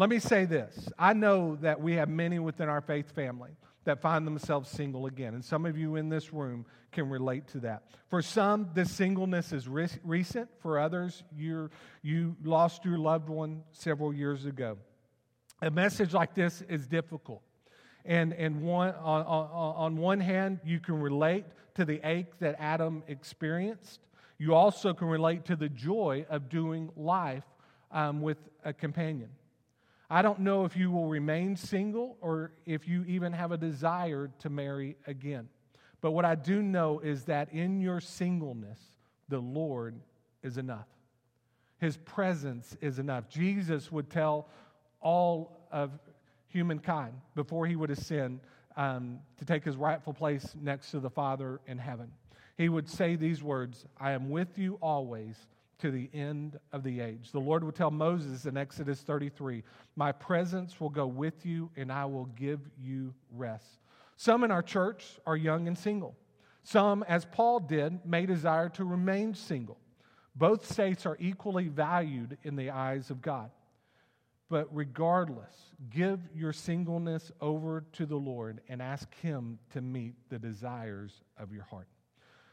Let 0.00 0.08
me 0.08 0.18
say 0.18 0.46
this 0.46 0.88
I 0.98 1.12
know 1.12 1.56
that 1.56 1.78
we 1.78 1.92
have 1.96 2.08
many 2.08 2.38
within 2.38 2.70
our 2.70 2.80
faith 2.80 3.14
family 3.14 3.50
that 3.84 4.00
find 4.00 4.26
themselves 4.26 4.70
single 4.70 5.04
again, 5.04 5.34
and 5.34 5.44
some 5.44 5.66
of 5.66 5.76
you 5.76 5.96
in 5.96 6.08
this 6.08 6.32
room 6.32 6.64
can 6.90 7.10
relate 7.10 7.46
to 7.48 7.60
that. 7.60 7.82
For 8.08 8.22
some, 8.22 8.70
this 8.72 8.90
singleness 8.90 9.52
is 9.52 9.68
re- 9.68 9.88
recent. 10.02 10.48
For 10.60 10.78
others, 10.78 11.22
you 11.36 11.68
you 12.00 12.34
lost 12.42 12.86
your 12.86 12.96
loved 12.96 13.28
one 13.28 13.62
several 13.72 14.10
years 14.10 14.46
ago. 14.46 14.78
A 15.60 15.70
message 15.70 16.14
like 16.14 16.34
this 16.34 16.62
is 16.62 16.86
difficult. 16.86 17.42
And, 18.06 18.32
and 18.32 18.62
one, 18.62 18.94
on, 18.94 19.26
on, 19.26 19.74
on 19.76 19.96
one 19.98 20.20
hand, 20.20 20.60
you 20.64 20.80
can 20.80 20.98
relate 20.98 21.44
to 21.74 21.84
the 21.84 22.00
ache 22.08 22.38
that 22.38 22.56
Adam 22.58 23.02
experienced. 23.06 24.00
You 24.38 24.54
also 24.54 24.94
can 24.94 25.08
relate 25.08 25.44
to 25.44 25.56
the 25.56 25.68
joy 25.68 26.24
of 26.30 26.48
doing 26.48 26.88
life 26.96 27.44
um, 27.92 28.22
with 28.22 28.38
a 28.64 28.72
companion. 28.72 29.28
I 30.12 30.22
don't 30.22 30.40
know 30.40 30.64
if 30.64 30.76
you 30.76 30.90
will 30.90 31.06
remain 31.06 31.54
single 31.54 32.16
or 32.20 32.52
if 32.66 32.88
you 32.88 33.04
even 33.04 33.32
have 33.32 33.52
a 33.52 33.56
desire 33.56 34.28
to 34.40 34.50
marry 34.50 34.96
again. 35.06 35.48
But 36.00 36.10
what 36.10 36.24
I 36.24 36.34
do 36.34 36.62
know 36.62 36.98
is 36.98 37.24
that 37.24 37.52
in 37.52 37.80
your 37.80 38.00
singleness, 38.00 38.80
the 39.28 39.38
Lord 39.38 39.94
is 40.42 40.58
enough. 40.58 40.88
His 41.78 41.96
presence 41.96 42.76
is 42.80 42.98
enough. 42.98 43.28
Jesus 43.28 43.92
would 43.92 44.10
tell 44.10 44.48
all 45.00 45.68
of 45.70 45.92
humankind 46.48 47.14
before 47.36 47.66
he 47.66 47.76
would 47.76 47.90
ascend 47.90 48.40
um, 48.76 49.20
to 49.38 49.44
take 49.44 49.64
his 49.64 49.76
rightful 49.76 50.12
place 50.12 50.54
next 50.60 50.90
to 50.90 51.00
the 51.00 51.10
Father 51.10 51.60
in 51.66 51.78
heaven. 51.78 52.10
he 52.58 52.68
would 52.68 52.88
say 52.88 53.14
these 53.14 53.42
words 53.42 53.86
I 53.98 54.12
am 54.12 54.30
with 54.30 54.58
you 54.58 54.78
always 54.82 55.36
to 55.80 55.90
the 55.90 56.10
end 56.12 56.58
of 56.72 56.82
the 56.82 57.00
age. 57.00 57.32
The 57.32 57.40
Lord 57.40 57.64
would 57.64 57.74
tell 57.74 57.90
Moses 57.90 58.46
in 58.46 58.56
Exodus 58.56 59.00
33 59.00 59.62
My 59.96 60.12
presence 60.12 60.80
will 60.80 60.88
go 60.88 61.06
with 61.06 61.44
you, 61.44 61.70
and 61.76 61.90
I 61.90 62.04
will 62.04 62.26
give 62.26 62.60
you 62.78 63.14
rest. 63.34 63.80
Some 64.16 64.44
in 64.44 64.50
our 64.50 64.62
church 64.62 65.18
are 65.26 65.36
young 65.36 65.66
and 65.66 65.76
single. 65.76 66.16
Some, 66.62 67.02
as 67.04 67.24
Paul 67.24 67.60
did, 67.60 68.04
may 68.04 68.26
desire 68.26 68.68
to 68.70 68.84
remain 68.84 69.34
single. 69.34 69.78
Both 70.34 70.70
states 70.70 71.06
are 71.06 71.16
equally 71.18 71.68
valued 71.68 72.38
in 72.42 72.56
the 72.56 72.70
eyes 72.70 73.10
of 73.10 73.22
God. 73.22 73.50
But 74.48 74.68
regardless, 74.74 75.54
give 75.90 76.20
your 76.34 76.52
singleness 76.52 77.30
over 77.40 77.84
to 77.92 78.04
the 78.04 78.16
Lord 78.16 78.60
and 78.68 78.82
ask 78.82 79.14
Him 79.20 79.58
to 79.70 79.80
meet 79.80 80.14
the 80.28 80.38
desires 80.38 81.12
of 81.38 81.52
your 81.52 81.64
heart. 81.64 81.86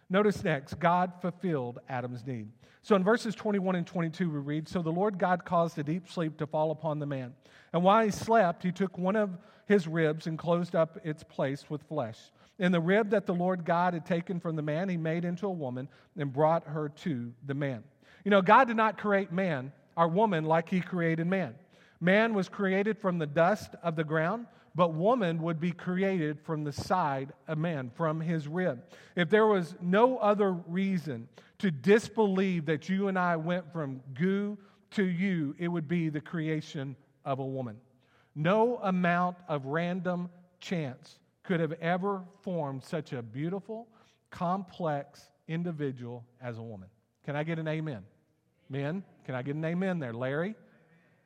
Notice 0.09 0.43
next, 0.43 0.79
God 0.79 1.11
fulfilled 1.21 1.79
Adam's 1.89 2.25
need. 2.25 2.49
So 2.81 2.95
in 2.95 3.03
verses 3.03 3.35
21 3.35 3.75
and 3.75 3.85
22, 3.85 4.29
we 4.29 4.39
read 4.39 4.69
So 4.69 4.81
the 4.81 4.89
Lord 4.89 5.17
God 5.17 5.43
caused 5.43 5.77
a 5.77 5.83
deep 5.83 6.09
sleep 6.09 6.37
to 6.37 6.47
fall 6.47 6.71
upon 6.71 6.99
the 6.99 7.05
man. 7.05 7.33
And 7.73 7.83
while 7.83 8.03
he 8.03 8.11
slept, 8.11 8.63
he 8.63 8.71
took 8.71 8.97
one 8.97 9.17
of 9.17 9.37
his 9.67 9.87
ribs 9.87 10.27
and 10.27 10.37
closed 10.37 10.75
up 10.75 10.97
its 11.03 11.23
place 11.23 11.69
with 11.69 11.83
flesh. 11.83 12.17
And 12.59 12.73
the 12.73 12.79
rib 12.79 13.09
that 13.09 13.25
the 13.25 13.33
Lord 13.33 13.65
God 13.65 13.93
had 13.93 14.05
taken 14.05 14.39
from 14.39 14.55
the 14.55 14.61
man, 14.61 14.89
he 14.89 14.97
made 14.97 15.25
into 15.25 15.45
a 15.45 15.51
woman 15.51 15.89
and 16.17 16.31
brought 16.31 16.63
her 16.65 16.89
to 16.89 17.33
the 17.45 17.53
man. 17.53 17.83
You 18.23 18.31
know, 18.31 18.41
God 18.41 18.65
did 18.67 18.77
not 18.77 18.97
create 18.97 19.31
man, 19.31 19.71
or 19.95 20.07
woman, 20.07 20.45
like 20.45 20.69
he 20.69 20.79
created 20.79 21.27
man. 21.27 21.55
Man 21.99 22.33
was 22.33 22.49
created 22.49 22.97
from 22.97 23.19
the 23.19 23.27
dust 23.27 23.75
of 23.83 23.95
the 23.95 24.03
ground, 24.03 24.47
but 24.77 24.93
woman 24.93 25.41
would 25.41 25.59
be 25.59 25.71
created 25.71 26.39
from 26.39 26.63
the 26.63 26.71
side 26.71 27.33
of 27.47 27.57
man, 27.57 27.89
from 27.95 28.21
his 28.21 28.47
rib. 28.47 28.79
If 29.15 29.27
there 29.27 29.47
was 29.47 29.73
no 29.81 30.19
other 30.19 30.51
reason 30.51 31.27
to 31.57 31.71
disbelieve 31.71 32.67
that 32.67 32.87
you 32.87 33.07
and 33.07 33.17
I 33.17 33.37
went 33.37 33.73
from 33.73 34.01
goo 34.13 34.55
to 34.91 35.03
you, 35.03 35.55
it 35.57 35.67
would 35.67 35.87
be 35.87 36.09
the 36.09 36.21
creation 36.21 36.95
of 37.25 37.39
a 37.39 37.45
woman. 37.45 37.77
No 38.35 38.77
amount 38.83 39.37
of 39.47 39.65
random 39.65 40.29
chance 40.59 41.17
could 41.41 41.59
have 41.59 41.73
ever 41.81 42.21
formed 42.43 42.83
such 42.83 43.13
a 43.13 43.23
beautiful, 43.23 43.87
complex 44.29 45.31
individual 45.47 46.23
as 46.39 46.59
a 46.59 46.61
woman. 46.63 46.89
Can 47.25 47.35
I 47.35 47.41
get 47.41 47.57
an 47.57 47.67
amen? 47.67 48.03
Men, 48.69 49.03
can 49.25 49.33
I 49.33 49.41
get 49.41 49.55
an 49.55 49.65
amen 49.65 49.97
there? 49.97 50.13
Larry? 50.13 50.53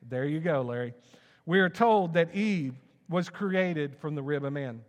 There 0.08 0.24
you 0.24 0.40
go, 0.40 0.62
Larry. 0.62 0.94
We 1.44 1.60
are 1.60 1.68
told 1.68 2.14
that 2.14 2.34
Eve 2.34 2.76
was 3.08 3.28
created 3.28 3.96
from 3.96 4.14
the 4.14 4.22
rib 4.22 4.44
of 4.44 4.52
man. 4.52 4.82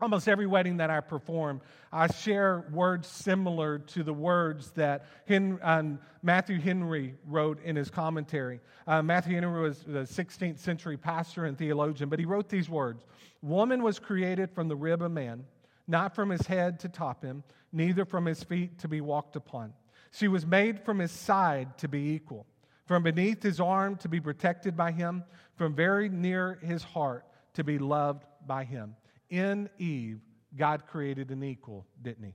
Almost 0.00 0.28
every 0.28 0.46
wedding 0.46 0.78
that 0.78 0.88
I 0.88 1.00
perform, 1.00 1.60
I 1.92 2.06
share 2.06 2.64
words 2.72 3.06
similar 3.06 3.80
to 3.80 4.02
the 4.02 4.14
words 4.14 4.70
that 4.70 5.04
um, 5.28 5.98
Matthew 6.22 6.58
Henry 6.58 7.14
wrote 7.26 7.62
in 7.62 7.76
his 7.76 7.90
commentary. 7.90 8.60
Uh, 8.86 9.02
Matthew 9.02 9.34
Henry 9.34 9.60
was 9.60 9.80
the 9.80 10.00
16th 10.00 10.58
century 10.58 10.96
pastor 10.96 11.44
and 11.44 11.58
theologian, 11.58 12.08
but 12.08 12.18
he 12.18 12.24
wrote 12.24 12.48
these 12.48 12.70
words 12.70 13.04
Woman 13.42 13.82
was 13.82 13.98
created 13.98 14.50
from 14.50 14.68
the 14.68 14.76
rib 14.76 15.02
of 15.02 15.12
man, 15.12 15.44
not 15.86 16.14
from 16.14 16.30
his 16.30 16.46
head 16.46 16.80
to 16.80 16.88
top 16.88 17.22
him, 17.22 17.44
neither 17.70 18.06
from 18.06 18.24
his 18.24 18.42
feet 18.42 18.78
to 18.78 18.88
be 18.88 19.02
walked 19.02 19.36
upon. 19.36 19.74
She 20.12 20.28
was 20.28 20.46
made 20.46 20.80
from 20.80 20.98
his 20.98 21.12
side 21.12 21.76
to 21.78 21.88
be 21.88 22.12
equal, 22.12 22.46
from 22.86 23.02
beneath 23.02 23.42
his 23.42 23.60
arm 23.60 23.96
to 23.96 24.08
be 24.08 24.20
protected 24.20 24.78
by 24.78 24.92
him, 24.92 25.24
from 25.56 25.74
very 25.74 26.08
near 26.08 26.58
his 26.62 26.82
heart 26.82 27.26
to 27.54 27.64
be 27.64 27.78
loved 27.78 28.24
by 28.46 28.64
him. 28.64 28.96
In 29.28 29.68
Eve, 29.78 30.20
God 30.56 30.86
created 30.86 31.30
an 31.30 31.42
equal, 31.42 31.86
didn't 32.02 32.24
he? 32.24 32.34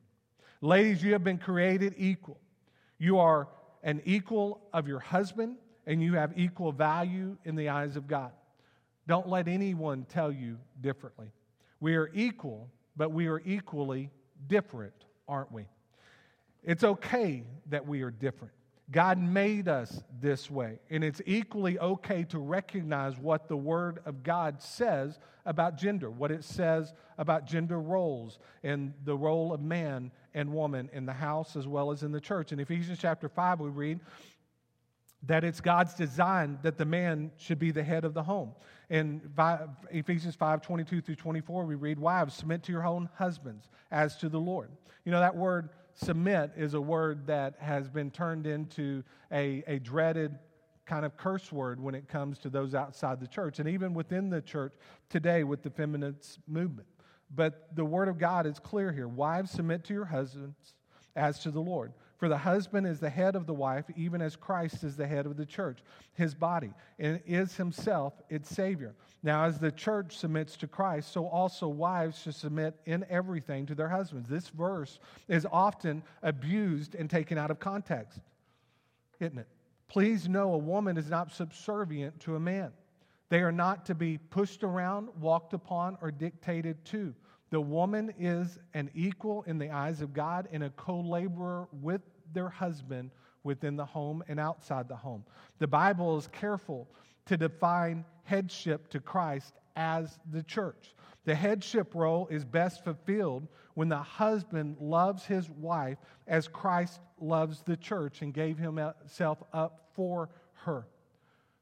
Ladies, 0.62 1.04
you 1.04 1.14
have 1.14 1.24
been 1.24 1.38
created 1.38 1.94
equal. 1.98 2.40
You 2.98 3.20
are 3.20 3.50
an 3.84 4.02
equal 4.06 4.62
of 4.74 4.88
your 4.88 5.00
husband, 5.00 5.58
and 5.86 6.02
you 6.02 6.14
have 6.14 6.34
equal 6.38 6.72
value 6.72 7.38
in 7.46 7.56
the 7.56 7.70
eyes 7.70 7.96
of 7.96 8.08
God. 8.08 8.32
Don't 9.08 9.28
let 9.28 9.48
anyone 9.48 10.06
tell 10.10 10.32
you 10.32 10.58
differently. 10.82 11.32
We 11.80 11.96
are 11.96 12.10
equal, 12.14 12.70
but 12.96 13.12
we 13.12 13.28
are 13.28 13.42
equally 13.46 14.10
different, 14.48 14.94
aren't 15.28 15.52
we? 15.52 15.66
It's 16.64 16.84
okay 16.84 17.44
that 17.68 17.86
we 17.86 18.02
are 18.02 18.10
different. 18.10 18.54
God 18.92 19.18
made 19.18 19.68
us 19.68 20.04
this 20.22 20.50
way. 20.50 20.80
And 20.90 21.04
it's 21.04 21.22
equally 21.26 21.80
okay 21.80 22.24
to 22.26 22.40
recognize 22.40 23.18
what 23.18 23.48
the 23.48 23.58
Word 23.58 24.00
of 24.06 24.22
God 24.22 24.62
says 24.62 25.20
about 25.46 25.78
gender, 25.78 26.10
what 26.10 26.32
it 26.32 26.44
says 26.44 26.94
about 27.18 27.46
gender 27.46 27.80
roles 27.80 28.40
and 28.64 28.94
the 29.04 29.16
role 29.16 29.54
of 29.54 29.62
man 29.62 30.12
and 30.34 30.54
woman 30.54 30.90
in 30.94 31.06
the 31.06 31.14
house 31.14 31.56
as 31.56 31.68
well 31.68 31.92
as 31.92 32.04
in 32.04 32.12
the 32.12 32.22
church. 32.22 32.52
In 32.52 32.60
Ephesians 32.60 33.00
chapter 33.00 33.28
5, 33.28 33.60
we 33.60 33.70
read 33.70 34.00
that 35.24 35.44
it's 35.44 35.62
God's 35.62 35.96
design 35.96 36.60
that 36.62 36.78
the 36.78 36.86
man 36.86 37.32
should 37.38 37.58
be 37.58 37.72
the 37.72 37.84
head 37.84 38.06
of 38.06 38.14
the 38.14 38.22
home. 38.22 38.52
In 38.90 39.22
Ephesians 39.90 40.36
5 40.36 40.62
22 40.62 41.02
through 41.02 41.16
24, 41.16 41.66
we 41.66 41.74
read, 41.74 41.98
Wives, 41.98 42.36
submit 42.36 42.62
to 42.64 42.72
your 42.72 42.86
own 42.86 43.10
husbands 43.16 43.68
as 43.90 44.16
to 44.18 44.30
the 44.30 44.40
Lord. 44.40 44.70
You 45.06 45.12
know, 45.12 45.20
that 45.20 45.36
word 45.36 45.70
submit 45.96 46.52
is 46.56 46.74
a 46.74 46.82
word 46.82 47.28
that 47.28 47.56
has 47.60 47.90
been 47.90 48.12
turned 48.12 48.46
into 48.46 49.04
a, 49.32 49.64
a 49.68 49.80
dreaded 49.80 50.38
kind 50.86 51.06
of 51.06 51.18
curse 51.18 51.52
word 51.52 51.80
when 51.80 51.96
it 51.96 52.08
comes 52.08 52.38
to 52.40 52.50
those 52.50 52.76
outside 52.76 53.20
the 53.20 53.28
church 53.28 53.60
and 53.60 53.68
even 53.68 53.94
within 53.94 54.30
the 54.30 54.42
church 54.42 54.74
today 55.10 55.44
with 55.44 55.64
the 55.64 55.70
feminist 55.70 56.40
movement. 56.48 56.88
But 57.34 57.76
the 57.76 57.86
word 57.86 58.08
of 58.08 58.20
God 58.20 58.46
is 58.46 58.60
clear 58.60 58.92
here. 58.92 59.08
Wives, 59.08 59.52
submit 59.52 59.84
to 59.86 59.94
your 59.94 60.06
husbands 60.06 60.76
as 61.16 61.40
to 61.40 61.52
the 61.52 61.62
Lord. 61.62 61.94
For 62.18 62.30
the 62.30 62.38
husband 62.38 62.88
is 62.88 63.00
the 63.00 63.10
head 63.10 63.36
of 63.36 63.46
the 63.46 63.54
wife, 63.54 63.86
even 63.96 64.22
as 64.22 64.36
Christ 64.36 64.84
is 64.84 64.96
the 64.96 65.08
head 65.08 65.26
of 65.26 65.36
the 65.36 65.46
church, 65.46 65.80
his 66.14 66.34
body, 66.34 66.72
and 66.98 67.20
is 67.26 67.56
himself 67.56 68.14
its 68.30 68.50
Savior. 68.50 68.96
Now, 69.22 69.44
as 69.44 69.60
the 69.60 69.72
church 69.72 70.18
submits 70.18 70.56
to 70.58 70.68
Christ, 70.68 71.12
so 71.12 71.28
also 71.28 71.68
wives 71.68 72.22
should 72.22 72.36
submit 72.36 72.80
in 72.86 73.06
everything 73.10 73.66
to 73.66 73.76
their 73.76 73.90
husbands. 73.90 74.30
This 74.30 74.48
verse 74.48 75.00
is 75.28 75.46
often 75.52 76.04
abused 76.24 76.96
and 76.96 77.10
taken 77.10 77.38
out 77.38 77.52
of 77.52 77.60
context, 77.60 78.20
isn't 79.20 79.40
it? 79.40 79.48
Please 79.88 80.30
know 80.30 80.54
a 80.54 80.58
woman 80.58 80.98
is 80.98 81.10
not 81.10 81.32
subservient 81.32 82.20
to 82.22 82.36
a 82.36 82.40
man. 82.40 82.72
They 83.30 83.42
are 83.42 83.52
not 83.52 83.86
to 83.88 83.96
be 83.96 84.18
pushed 84.18 84.64
around, 84.64 85.10
walked 85.20 85.54
upon, 85.54 85.98
or 86.02 86.12
dictated 86.12 86.86
to. 86.86 87.14
The 87.50 87.62
woman 87.62 88.14
is 88.20 88.60
an 88.74 88.90
equal 88.94 89.44
in 89.44 89.58
the 89.58 89.70
eyes 89.70 90.02
of 90.02 90.14
God 90.14 90.48
and 90.52 90.64
a 90.64 90.70
co 90.72 91.00
laborer 91.00 91.68
with 91.82 92.02
their 92.34 92.50
husband 92.50 93.12
within 93.44 93.76
the 93.76 93.86
home 93.86 94.24
and 94.28 94.40
outside 94.40 94.88
the 94.88 94.96
home. 94.96 95.24
The 95.60 95.68
Bible 95.68 96.18
is 96.18 96.28
careful 96.28 96.88
to 97.28 97.38
define 97.38 98.04
headship 98.24 98.90
to 98.90 99.00
Christ 99.00 99.54
as 99.76 100.20
the 100.32 100.44
church. 100.44 100.96
The 101.26 101.36
headship 101.36 101.94
role 101.96 102.28
is 102.28 102.44
best 102.44 102.84
fulfilled 102.84 103.48
when 103.74 103.90
the 103.90 103.98
husband 103.98 104.78
loves 104.80 105.26
his 105.26 105.50
wife 105.50 105.98
as 106.28 106.48
Christ 106.48 107.00
loves 107.20 107.62
the 107.62 107.78
church 107.78 108.22
and 108.22 108.34
gave 108.34 108.58
himself 108.58 109.44
up 109.54 109.90
for 109.94 110.30
her. 110.54 110.88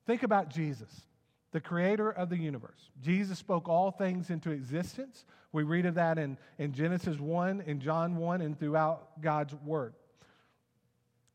Think 0.06 0.24
about 0.24 0.50
Jesus 0.50 1.06
the 1.54 1.62
creator 1.62 2.12
of 2.12 2.30
the 2.30 2.38
universe. 2.38 2.90
Jesus 3.02 3.38
spoke 3.38 3.70
all 3.70 3.92
things 3.92 4.32
into 4.32 4.50
existence. 4.50 5.24
We 5.52 5.64
read 5.64 5.86
of 5.86 5.96
that 5.96 6.18
in, 6.18 6.38
in 6.58 6.74
Genesis 6.74 7.20
1, 7.20 7.62
in 7.62 7.80
John 7.80 8.18
1, 8.18 8.42
and 8.42 8.60
throughout 8.60 9.22
God's 9.22 9.54
word. 9.64 9.94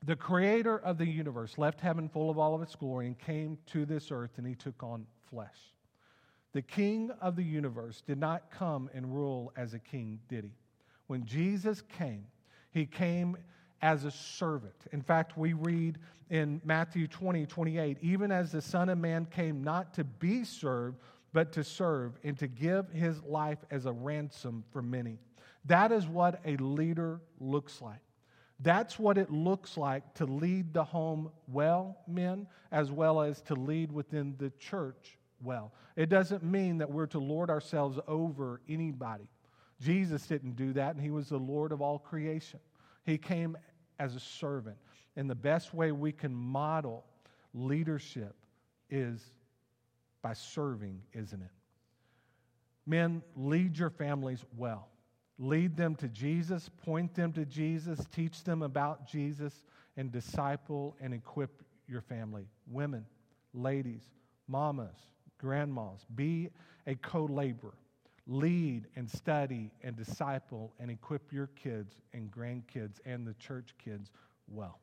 The 0.05 0.17
creator 0.17 0.79
of 0.79 0.99
the 0.99 1.07
universe 1.07 1.57
left 1.57 1.81
heaven 1.81 2.09
full 2.09 2.31
of 2.31 2.39
all 2.39 2.55
of 2.55 2.63
its 2.63 2.75
glory 2.75 3.07
and 3.07 3.19
came 3.19 3.59
to 3.67 3.87
this 3.87 4.11
earth, 4.11 4.33
and 4.39 4.47
he 4.47 4.57
took 4.57 4.83
on 4.83 5.07
flesh. 5.31 5.73
The 6.53 6.63
king 6.63 7.13
of 7.21 7.37
the 7.37 7.45
universe 7.45 8.03
did 8.05 8.19
not 8.19 8.51
come 8.51 8.91
and 8.93 9.15
rule 9.15 9.53
as 9.57 9.73
a 9.73 9.79
king, 9.79 10.19
did 10.29 10.45
he? 10.45 10.51
When 11.07 11.25
Jesus 11.25 11.83
came, 11.97 12.27
he 12.73 12.87
came 12.87 13.37
as 13.83 14.05
a 14.05 14.11
servant. 14.11 14.75
In 14.93 15.03
fact, 15.03 15.37
we 15.37 15.53
read 15.53 15.99
in 16.31 16.61
Matthew 16.65 17.07
20, 17.07 17.47
28, 17.47 17.99
even 18.01 18.31
as 18.31 18.53
the 18.53 18.61
Son 18.61 18.89
of 18.89 18.99
Man 18.99 19.27
came 19.27 19.63
not 19.63 19.95
to 19.95 20.05
be 20.05 20.45
served, 20.45 20.99
but 21.33 21.53
to 21.53 21.65
serve 21.65 22.19
and 22.25 22.39
to 22.39 22.47
give 22.47 22.91
his 22.91 23.23
life 23.23 23.59
as 23.71 23.87
a 23.87 23.93
ransom 23.93 24.65
for 24.71 24.83
many. 24.83 25.19
That 25.67 25.93
is 25.93 26.07
what 26.07 26.41
a 26.45 26.57
leader 26.57 27.21
looks 27.41 27.81
like. 27.81 28.01
That's 28.61 28.99
what 28.99 29.19
it 29.19 29.31
looks 29.31 29.77
like 29.77 30.15
to 30.15 30.27
lead 30.27 30.73
the 30.75 30.83
home 30.83 31.31
well, 31.47 31.99
men, 32.09 32.49
as 32.73 32.91
well 32.91 33.21
as 33.21 33.41
to 33.43 33.55
lead 33.55 33.93
within 33.93 34.35
the 34.39 34.51
church 34.59 35.17
well. 35.43 35.73
It 35.95 36.09
doesn't 36.09 36.43
mean 36.43 36.79
that 36.79 36.91
we're 36.91 37.07
to 37.07 37.21
lord 37.21 37.51
ourselves 37.51 37.99
over 38.09 38.61
anybody. 38.69 39.29
Jesus 39.81 40.27
didn't 40.27 40.57
do 40.57 40.73
that, 40.73 40.95
and 40.97 41.03
he 41.03 41.11
was 41.11 41.29
the 41.29 41.39
Lord 41.39 41.71
of 41.71 41.81
all 41.81 41.99
creation. 41.99 42.59
He 43.05 43.17
came 43.17 43.57
as 43.99 44.15
a 44.15 44.21
servant. 44.21 44.77
And 45.17 45.29
the 45.29 45.35
best 45.35 45.75
way 45.75 45.93
we 45.93 46.13
can 46.13 46.35
model 46.35 47.05
leadership 47.55 48.37
is 48.91 49.21
by 50.23 50.33
serving, 50.33 51.01
isn't 51.13 51.41
it? 51.41 51.51
Men, 52.87 53.23
lead 53.37 53.79
your 53.79 53.91
families 53.91 54.45
well. 54.57 54.89
lead 55.41 55.77
them 55.77 55.95
to 55.95 56.09
Jesus, 56.09 56.69
point 56.85 57.15
them 57.15 57.33
to 57.33 57.45
Jesus, 57.45 58.01
teach 58.13 58.43
them 58.43 58.63
about 58.63 59.07
Jesus, 59.07 59.63
and 59.97 60.11
disciple 60.11 60.97
and 61.01 61.15
equip 61.15 61.63
your 61.87 62.01
family. 62.01 62.47
Women, 62.67 63.05
ladies, 63.55 64.03
mamas, 64.49 64.97
grandmas, 65.39 66.07
be 66.15 66.51
a 66.87 66.95
co 66.97 67.25
laborer. 67.25 67.75
Lead 68.29 68.87
and 68.95 69.11
study 69.11 69.73
and 69.83 69.97
disciple 69.97 70.75
and 70.79 70.91
equip 70.91 71.33
your 71.33 71.49
kids 71.49 71.97
and 72.13 72.31
grandkids 72.31 73.01
and 73.05 73.27
the 73.27 73.35
church 73.35 73.75
kids 73.83 74.11
well. 74.47 74.79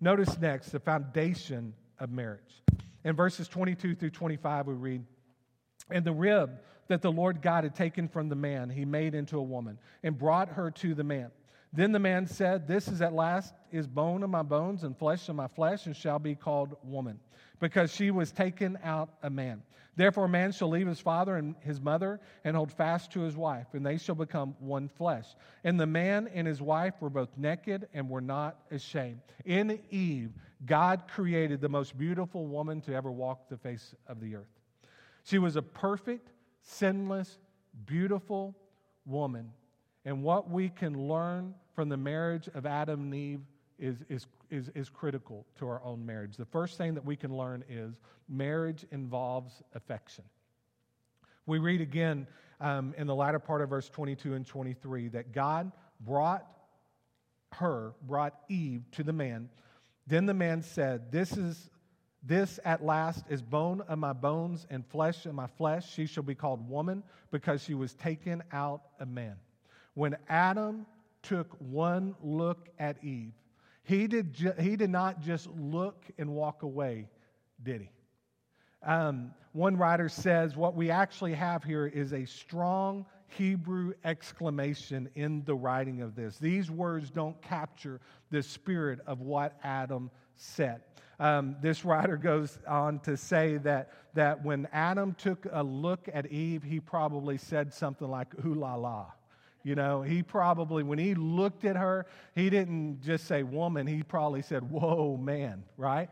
Notice 0.00 0.38
next 0.38 0.70
the 0.70 0.78
foundation 0.78 1.72
of 1.98 2.10
marriage. 2.10 2.62
In 3.02 3.16
verses 3.16 3.48
22 3.48 3.94
through 3.94 4.10
25, 4.10 4.66
we 4.66 4.74
read, 4.74 5.04
And 5.90 6.04
the 6.04 6.12
rib 6.12 6.58
that 6.88 7.02
the 7.02 7.10
Lord 7.10 7.40
God 7.40 7.64
had 7.64 7.74
taken 7.74 8.08
from 8.08 8.28
the 8.28 8.36
man, 8.36 8.68
he 8.68 8.84
made 8.84 9.14
into 9.14 9.38
a 9.38 9.42
woman 9.42 9.78
and 10.02 10.18
brought 10.18 10.50
her 10.50 10.70
to 10.72 10.94
the 10.94 11.04
man. 11.04 11.30
Then 11.72 11.92
the 11.92 11.98
man 11.98 12.26
said, 12.26 12.68
This 12.68 12.88
is 12.88 13.02
at 13.02 13.12
last 13.12 13.54
is 13.70 13.86
bone 13.86 14.22
of 14.22 14.30
my 14.30 14.42
bones 14.42 14.84
and 14.84 14.96
flesh 14.96 15.28
of 15.28 15.36
my 15.36 15.48
flesh, 15.48 15.86
and 15.86 15.96
shall 15.96 16.18
be 16.18 16.34
called 16.34 16.76
woman, 16.82 17.20
because 17.60 17.92
she 17.92 18.10
was 18.10 18.32
taken 18.32 18.78
out 18.82 19.10
a 19.22 19.30
man. 19.30 19.62
Therefore, 19.96 20.26
a 20.26 20.28
man 20.28 20.52
shall 20.52 20.68
leave 20.68 20.86
his 20.86 21.00
father 21.00 21.36
and 21.36 21.54
his 21.60 21.80
mother 21.80 22.20
and 22.44 22.54
hold 22.54 22.70
fast 22.70 23.12
to 23.12 23.20
his 23.20 23.34
wife, 23.34 23.68
and 23.72 23.84
they 23.84 23.96
shall 23.96 24.14
become 24.14 24.54
one 24.60 24.88
flesh. 24.88 25.24
And 25.64 25.80
the 25.80 25.86
man 25.86 26.28
and 26.34 26.46
his 26.46 26.60
wife 26.60 26.94
were 27.00 27.08
both 27.08 27.30
naked 27.38 27.88
and 27.94 28.10
were 28.10 28.20
not 28.20 28.58
ashamed. 28.70 29.20
In 29.46 29.78
Eve, 29.90 30.32
God 30.66 31.04
created 31.08 31.62
the 31.62 31.68
most 31.70 31.96
beautiful 31.96 32.46
woman 32.46 32.82
to 32.82 32.94
ever 32.94 33.10
walk 33.10 33.48
the 33.48 33.56
face 33.56 33.94
of 34.06 34.20
the 34.20 34.36
earth. 34.36 34.44
She 35.24 35.38
was 35.38 35.56
a 35.56 35.62
perfect, 35.62 36.28
sinless, 36.62 37.38
beautiful 37.86 38.54
woman. 39.06 39.50
And 40.04 40.22
what 40.22 40.50
we 40.50 40.68
can 40.68 41.08
learn 41.08 41.54
from 41.74 41.88
the 41.88 41.96
marriage 41.96 42.48
of 42.54 42.66
Adam 42.66 43.00
and 43.00 43.14
Eve 43.14 43.40
is, 43.78 44.04
is, 44.08 44.26
is, 44.50 44.70
is 44.74 44.88
critical 44.88 45.46
to 45.58 45.68
our 45.68 45.82
own 45.82 46.04
marriage. 46.04 46.36
The 46.36 46.44
first 46.44 46.78
thing 46.78 46.94
that 46.94 47.04
we 47.04 47.16
can 47.16 47.36
learn 47.36 47.64
is 47.68 47.94
marriage 48.28 48.84
involves 48.90 49.62
affection. 49.74 50.24
We 51.46 51.58
read 51.58 51.80
again 51.80 52.26
um, 52.60 52.94
in 52.96 53.06
the 53.06 53.14
latter 53.14 53.38
part 53.38 53.62
of 53.62 53.70
verse 53.70 53.88
22 53.88 54.34
and 54.34 54.46
23 54.46 55.08
that 55.08 55.32
God 55.32 55.70
brought 56.00 56.46
her, 57.52 57.94
brought 58.02 58.34
Eve 58.48 58.82
to 58.92 59.02
the 59.02 59.12
man. 59.12 59.48
Then 60.06 60.26
the 60.26 60.34
man 60.34 60.62
said, 60.62 61.12
This 61.12 61.36
is 61.36 61.70
this 62.22 62.58
at 62.64 62.84
last 62.84 63.24
is 63.28 63.40
bone 63.40 63.82
of 63.82 63.98
my 63.98 64.12
bones 64.12 64.66
and 64.68 64.84
flesh 64.84 65.26
of 65.26 65.34
my 65.34 65.46
flesh. 65.46 65.92
She 65.92 66.06
shall 66.06 66.24
be 66.24 66.34
called 66.34 66.68
woman 66.68 67.04
because 67.30 67.62
she 67.62 67.74
was 67.74 67.94
taken 67.94 68.42
out 68.50 68.82
of 68.98 69.08
man. 69.08 69.36
When 69.94 70.16
Adam 70.28 70.86
took 71.22 71.56
one 71.60 72.16
look 72.20 72.68
at 72.80 73.02
Eve, 73.04 73.32
he 73.86 74.08
did, 74.08 74.32
ju- 74.32 74.54
he 74.58 74.74
did 74.74 74.90
not 74.90 75.20
just 75.20 75.48
look 75.50 76.04
and 76.18 76.30
walk 76.30 76.64
away, 76.64 77.08
did 77.62 77.82
he? 77.82 77.90
Um, 78.82 79.32
one 79.52 79.76
writer 79.76 80.08
says 80.08 80.56
what 80.56 80.74
we 80.74 80.90
actually 80.90 81.34
have 81.34 81.62
here 81.62 81.86
is 81.86 82.12
a 82.12 82.24
strong 82.24 83.06
Hebrew 83.28 83.92
exclamation 84.04 85.08
in 85.14 85.44
the 85.44 85.54
writing 85.54 86.02
of 86.02 86.16
this. 86.16 86.36
These 86.38 86.68
words 86.68 87.10
don't 87.10 87.40
capture 87.42 88.00
the 88.30 88.42
spirit 88.42 88.98
of 89.06 89.20
what 89.20 89.56
Adam 89.62 90.10
said. 90.34 90.82
Um, 91.20 91.54
this 91.62 91.84
writer 91.84 92.16
goes 92.16 92.58
on 92.66 92.98
to 93.00 93.16
say 93.16 93.58
that, 93.58 93.92
that 94.14 94.44
when 94.44 94.66
Adam 94.72 95.14
took 95.14 95.46
a 95.52 95.62
look 95.62 96.08
at 96.12 96.26
Eve, 96.26 96.64
he 96.64 96.80
probably 96.80 97.38
said 97.38 97.72
something 97.72 98.10
like, 98.10 98.34
ooh 98.44 98.54
la 98.54 98.74
la. 98.74 99.06
You 99.66 99.74
know, 99.74 100.00
he 100.00 100.22
probably, 100.22 100.84
when 100.84 101.00
he 101.00 101.16
looked 101.16 101.64
at 101.64 101.74
her, 101.74 102.06
he 102.36 102.50
didn't 102.50 103.02
just 103.02 103.26
say 103.26 103.42
woman, 103.42 103.84
he 103.84 104.04
probably 104.04 104.40
said, 104.40 104.70
whoa, 104.70 105.16
man, 105.16 105.64
right? 105.76 106.08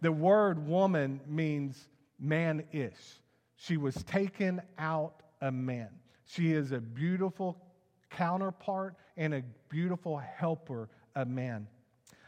The 0.00 0.10
word 0.10 0.66
woman 0.66 1.20
means 1.26 1.86
man 2.18 2.64
ish. 2.72 3.20
She 3.56 3.76
was 3.76 3.94
taken 4.04 4.62
out 4.78 5.22
a 5.42 5.52
man. 5.52 5.90
She 6.24 6.52
is 6.52 6.72
a 6.72 6.80
beautiful 6.80 7.60
counterpart 8.08 8.94
and 9.18 9.34
a 9.34 9.42
beautiful 9.68 10.16
helper 10.16 10.88
of 11.14 11.28
man. 11.28 11.66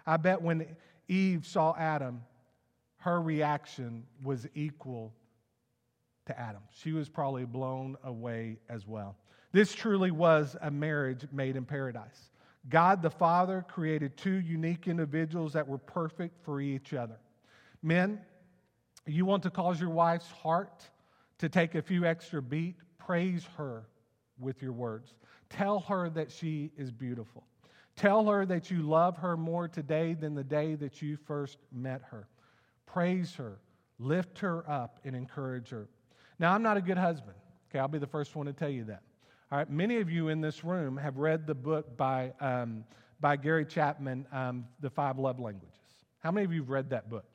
I 0.06 0.18
bet 0.18 0.42
when 0.42 0.66
Eve 1.08 1.46
saw 1.46 1.74
Adam, 1.74 2.20
her 2.98 3.22
reaction 3.22 4.04
was 4.22 4.46
equal 4.54 5.14
to 6.26 6.38
Adam. 6.38 6.60
She 6.70 6.92
was 6.92 7.08
probably 7.08 7.46
blown 7.46 7.96
away 8.04 8.58
as 8.68 8.86
well. 8.86 9.16
This 9.54 9.72
truly 9.72 10.10
was 10.10 10.56
a 10.62 10.70
marriage 10.72 11.28
made 11.30 11.54
in 11.54 11.64
paradise. 11.64 12.30
God 12.68 13.02
the 13.02 13.10
Father 13.10 13.64
created 13.68 14.16
two 14.16 14.40
unique 14.40 14.88
individuals 14.88 15.52
that 15.52 15.68
were 15.68 15.78
perfect 15.78 16.44
for 16.44 16.60
each 16.60 16.92
other. 16.92 17.20
Men, 17.80 18.20
you 19.06 19.24
want 19.24 19.44
to 19.44 19.50
cause 19.50 19.80
your 19.80 19.90
wife's 19.90 20.28
heart 20.28 20.90
to 21.38 21.48
take 21.48 21.76
a 21.76 21.82
few 21.82 22.04
extra 22.04 22.42
beat, 22.42 22.74
praise 22.98 23.46
her 23.56 23.86
with 24.40 24.60
your 24.60 24.72
words. 24.72 25.14
Tell 25.50 25.78
her 25.78 26.10
that 26.10 26.32
she 26.32 26.72
is 26.76 26.90
beautiful. 26.90 27.44
Tell 27.94 28.26
her 28.26 28.44
that 28.46 28.72
you 28.72 28.82
love 28.82 29.16
her 29.18 29.36
more 29.36 29.68
today 29.68 30.14
than 30.14 30.34
the 30.34 30.42
day 30.42 30.74
that 30.74 31.00
you 31.00 31.16
first 31.16 31.58
met 31.70 32.02
her. 32.10 32.26
Praise 32.86 33.36
her, 33.36 33.60
lift 34.00 34.40
her 34.40 34.68
up, 34.68 34.98
and 35.04 35.14
encourage 35.14 35.68
her. 35.68 35.86
Now, 36.40 36.52
I'm 36.52 36.62
not 36.64 36.76
a 36.76 36.82
good 36.82 36.98
husband. 36.98 37.36
Okay, 37.70 37.78
I'll 37.78 37.86
be 37.86 37.98
the 38.00 38.06
first 38.08 38.34
one 38.34 38.46
to 38.46 38.52
tell 38.52 38.68
you 38.68 38.82
that. 38.86 39.04
All 39.52 39.58
right, 39.58 39.70
many 39.70 39.98
of 39.98 40.10
you 40.10 40.28
in 40.28 40.40
this 40.40 40.64
room 40.64 40.96
have 40.96 41.18
read 41.18 41.46
the 41.46 41.54
book 41.54 41.96
by, 41.96 42.32
um, 42.40 42.84
by 43.20 43.36
Gary 43.36 43.66
Chapman, 43.66 44.26
um, 44.32 44.66
The 44.80 44.90
Five 44.90 45.18
Love 45.18 45.38
Languages. 45.38 45.78
How 46.20 46.30
many 46.30 46.44
of 46.44 46.52
you 46.52 46.62
have 46.62 46.70
read 46.70 46.90
that 46.90 47.10
book? 47.10 47.26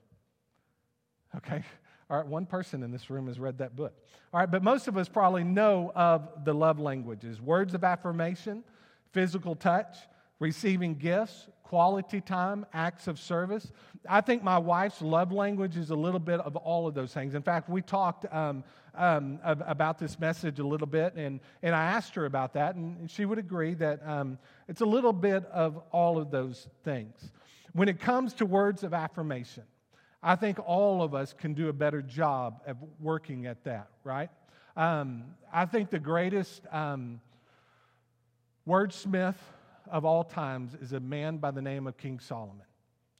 Okay, 1.38 1.64
all 2.10 2.18
right, 2.18 2.26
one 2.26 2.48
person 2.48 2.82
in 2.82 2.92
this 2.92 3.12
room 3.12 3.28
has 3.28 3.40
read 3.40 3.60
that 3.60 3.76
book. 3.76 3.94
All 4.34 4.40
right, 4.40 4.50
but 4.50 4.64
most 4.64 4.88
of 4.88 4.98
us 4.98 5.08
probably 5.08 5.44
know 5.44 5.92
of 5.96 6.44
the 6.44 6.54
love 6.54 6.80
languages 6.80 7.40
words 7.40 7.76
of 7.76 7.84
affirmation, 7.84 8.64
physical 9.12 9.54
touch, 9.56 9.98
receiving 10.40 10.96
gifts, 10.96 11.48
quality 11.64 12.22
time, 12.22 12.66
acts 12.74 13.08
of 13.08 13.20
service. 13.20 13.72
I 14.08 14.22
think 14.22 14.44
my 14.44 14.58
wife's 14.58 15.02
love 15.02 15.32
language 15.32 15.78
is 15.78 15.92
a 15.92 15.96
little 15.96 16.20
bit 16.20 16.40
of 16.40 16.56
all 16.56 16.88
of 16.88 16.96
those 16.96 17.14
things. 17.14 17.36
In 17.36 17.44
fact, 17.44 17.70
we 17.70 17.82
talked 17.82 18.26
um, 18.34 18.64
um, 18.96 19.40
about 19.44 20.00
this 20.00 20.20
message 20.20 20.60
a 20.60 20.64
little 20.66 20.88
bit, 20.88 21.14
and, 21.16 21.40
and 21.62 21.76
I 21.76 21.84
asked 21.84 22.16
her 22.16 22.26
about 22.26 22.54
that, 22.54 22.76
and 22.76 23.10
she 23.12 23.26
would 23.26 23.38
agree 23.38 23.76
that 23.76 24.02
um, 24.06 24.40
it's 24.68 24.82
a 24.82 24.86
little 24.86 25.14
bit 25.14 25.46
of 25.48 25.78
all 25.92 26.18
of 26.18 26.32
those 26.32 26.68
things. 26.84 27.32
When 27.74 27.88
it 27.88 28.00
comes 28.00 28.34
to 28.36 28.46
words 28.46 28.84
of 28.84 28.94
affirmation, 28.94 29.64
I 30.24 30.36
think 30.36 30.58
all 30.66 31.04
of 31.04 31.14
us 31.14 31.34
can 31.38 31.54
do 31.54 31.70
a 31.70 31.74
better 31.74 32.02
job 32.02 32.62
of 32.66 32.78
working 33.00 33.46
at 33.46 33.64
that, 33.66 33.90
right? 34.04 34.30
Um, 34.76 35.24
I 35.54 35.66
think 35.66 35.92
the 35.92 36.00
greatest 36.00 36.64
um, 36.72 37.22
wordsmith 38.68 39.36
of 39.92 40.06
all 40.06 40.24
times 40.24 40.76
is 40.82 40.94
a 40.94 41.00
man 41.00 41.38
by 41.38 41.52
the 41.52 41.62
name 41.62 41.88
of 41.88 41.98
King 41.98 42.20
Solomon. 42.20 42.66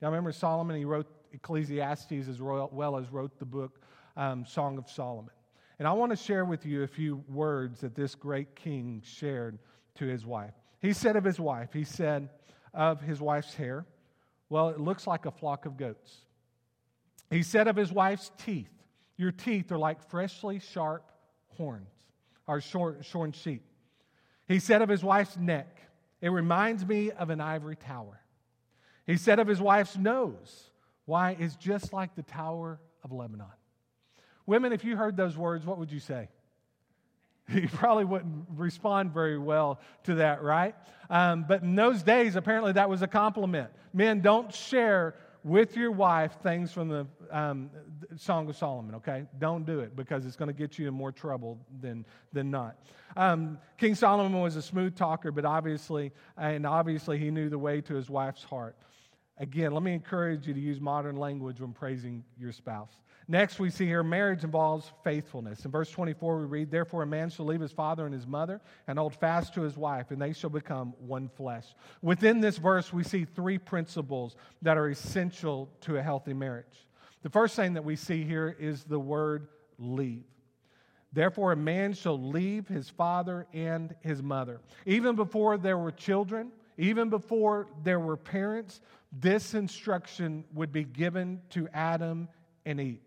Now, 0.02 0.08
remember 0.10 0.32
Solomon, 0.32 0.76
he 0.76 0.86
wrote 0.86 1.08
Ecclesiastes 1.34 2.28
as 2.28 2.42
well 2.42 2.98
as 2.98 3.12
wrote 3.12 3.38
the 3.40 3.46
book 3.46 3.82
um, 4.16 4.46
Song 4.46 4.78
of 4.78 4.90
Solomon. 4.90 5.32
And 5.78 5.88
I 5.88 5.94
want 5.94 6.12
to 6.12 6.16
share 6.16 6.46
with 6.46 6.66
you 6.66 6.84
a 6.84 6.88
few 6.88 7.24
words 7.30 7.82
that 7.82 7.96
this 7.96 8.16
great 8.16 8.56
king 8.56 9.02
shared 9.06 9.60
to 9.96 10.06
his 10.06 10.26
wife. 10.26 10.54
He 10.82 10.94
said 10.94 11.16
of 11.16 11.24
his 11.24 11.40
wife, 11.40 11.70
he 11.74 11.84
said 11.84 12.30
of 12.74 13.02
his 13.02 13.22
wife's 13.22 13.54
hair, 13.54 13.86
well, 14.50 14.70
it 14.70 14.80
looks 14.80 15.06
like 15.06 15.26
a 15.26 15.32
flock 15.32 15.66
of 15.66 15.78
goats. 15.78 16.18
He 17.30 17.44
said 17.44 17.68
of 17.68 17.76
his 17.76 17.92
wife's 17.92 18.32
teeth, 18.38 18.72
your 19.16 19.32
teeth 19.32 19.72
are 19.72 19.78
like 19.78 20.10
freshly 20.10 20.60
sharp 20.60 21.12
horns, 21.50 21.92
or 22.48 22.62
short, 22.62 23.06
shorn 23.06 23.32
sheep. 23.32 23.64
He 24.48 24.60
said 24.60 24.82
of 24.82 24.90
his 24.90 25.04
wife's 25.04 25.38
neck, 25.38 25.82
it 26.22 26.30
reminds 26.30 26.86
me 26.86 27.12
of 27.12 27.30
an 27.30 27.42
ivory 27.42 27.76
tower. 27.76 28.22
He 29.06 29.18
said 29.18 29.40
of 29.40 29.48
his 29.48 29.62
wife's 29.62 29.98
nose, 29.98 30.70
Why, 31.06 31.36
it's 31.40 31.56
just 31.56 31.94
like 31.94 32.16
the 32.16 32.24
Tower 32.24 32.80
of 33.04 33.12
Lebanon. 33.12 33.48
Women, 34.46 34.74
if 34.74 34.84
you 34.84 34.96
heard 34.96 35.16
those 35.16 35.38
words, 35.38 35.66
what 35.66 35.78
would 35.78 35.92
you 35.92 36.00
say? 36.00 36.30
You 37.52 37.68
probably 37.68 38.06
wouldn't 38.06 38.46
respond 38.56 39.12
very 39.12 39.40
well 39.40 39.80
to 40.04 40.16
that, 40.16 40.44
right? 40.44 40.76
Um, 41.10 41.46
but 41.48 41.64
in 41.64 41.74
those 41.74 42.04
days, 42.04 42.36
apparently 42.36 42.74
that 42.74 42.92
was 42.92 43.02
a 43.02 43.08
compliment. 43.08 43.72
Men, 43.92 44.22
don't 44.22 44.54
share 44.54 45.16
with 45.44 45.76
your 45.76 45.92
wife 45.92 46.38
things 46.44 46.72
from 46.72 46.90
the 46.90 47.08
um, 47.32 47.70
Song 48.18 48.50
of 48.50 48.58
Solomon, 48.58 48.96
okay? 48.96 49.26
Don't 49.40 49.66
do 49.66 49.80
it 49.80 49.96
because 49.96 50.26
it's 50.26 50.36
going 50.36 50.48
to 50.48 50.54
get 50.54 50.78
you 50.78 50.88
in 50.88 50.94
more 50.94 51.12
trouble 51.12 51.58
than, 51.82 52.06
than 52.34 52.52
not. 52.52 52.78
Um, 53.16 53.58
King 53.78 53.96
Solomon 53.96 54.40
was 54.40 54.56
a 54.56 54.62
smooth 54.62 54.96
talker, 54.96 55.32
but 55.32 55.46
obviously, 55.46 56.12
and 56.38 56.66
obviously 56.66 57.18
he 57.18 57.32
knew 57.32 57.50
the 57.50 57.58
way 57.58 57.82
to 57.82 57.96
his 57.96 58.10
wife's 58.10 58.44
heart. 58.44 58.76
Again, 59.38 59.72
let 59.72 59.84
me 59.84 59.94
encourage 59.94 60.48
you 60.48 60.54
to 60.54 60.60
use 60.60 60.82
modern 60.82 61.16
language 61.16 61.62
when 61.62 61.72
praising 61.72 62.24
your 62.38 62.52
spouse. 62.52 62.92
Next, 63.32 63.60
we 63.60 63.70
see 63.70 63.86
here 63.86 64.02
marriage 64.02 64.44
involves 64.44 64.92
faithfulness. 65.04 65.64
In 65.64 65.70
verse 65.70 65.92
24, 65.92 66.40
we 66.40 66.46
read, 66.46 66.72
Therefore, 66.72 67.04
a 67.04 67.08
man 67.08 67.30
shall 67.30 67.46
leave 67.46 67.62
his 67.62 67.72
father 67.72 68.06
and 68.06 68.14
his 68.14 68.26
mother 68.26 68.60
and 68.88 68.98
hold 68.98 69.14
fast 69.14 69.54
to 69.54 69.62
his 69.62 69.78
wife, 69.78 70.10
and 70.10 70.20
they 70.20 70.34
shall 70.34 70.50
become 70.50 70.96
one 70.98 71.30
flesh. 71.30 71.76
Within 72.02 72.42
this 72.42 72.58
verse, 72.58 72.92
we 72.92 73.04
see 73.04 73.26
three 73.26 73.60
principles 73.60 74.36
that 74.64 74.80
are 74.80 74.90
essential 74.90 75.70
to 75.82 75.98
a 75.98 76.02
healthy 76.02 76.34
marriage. 76.34 76.88
The 77.22 77.30
first 77.30 77.56
thing 77.56 77.74
that 77.76 77.86
we 77.86 77.96
see 77.96 78.24
here 78.24 78.58
is 78.60 78.84
the 78.84 79.00
word 79.00 79.48
leave. 79.78 80.24
Therefore, 81.14 81.52
a 81.52 81.56
man 81.56 81.94
shall 81.94 82.20
leave 82.20 82.68
his 82.68 82.90
father 82.90 83.46
and 83.54 83.94
his 84.02 84.24
mother. 84.24 84.60
Even 84.88 85.16
before 85.16 85.60
there 85.60 85.78
were 85.78 85.92
children, 85.92 86.52
even 86.80 87.12
before 87.12 87.68
there 87.84 88.00
were 88.00 88.18
parents, 88.18 88.82
this 89.12 89.54
instruction 89.54 90.46
would 90.52 90.72
be 90.72 90.84
given 90.84 91.42
to 91.52 91.68
Adam 91.76 92.28
and 92.66 92.82
Eve. 92.82 93.02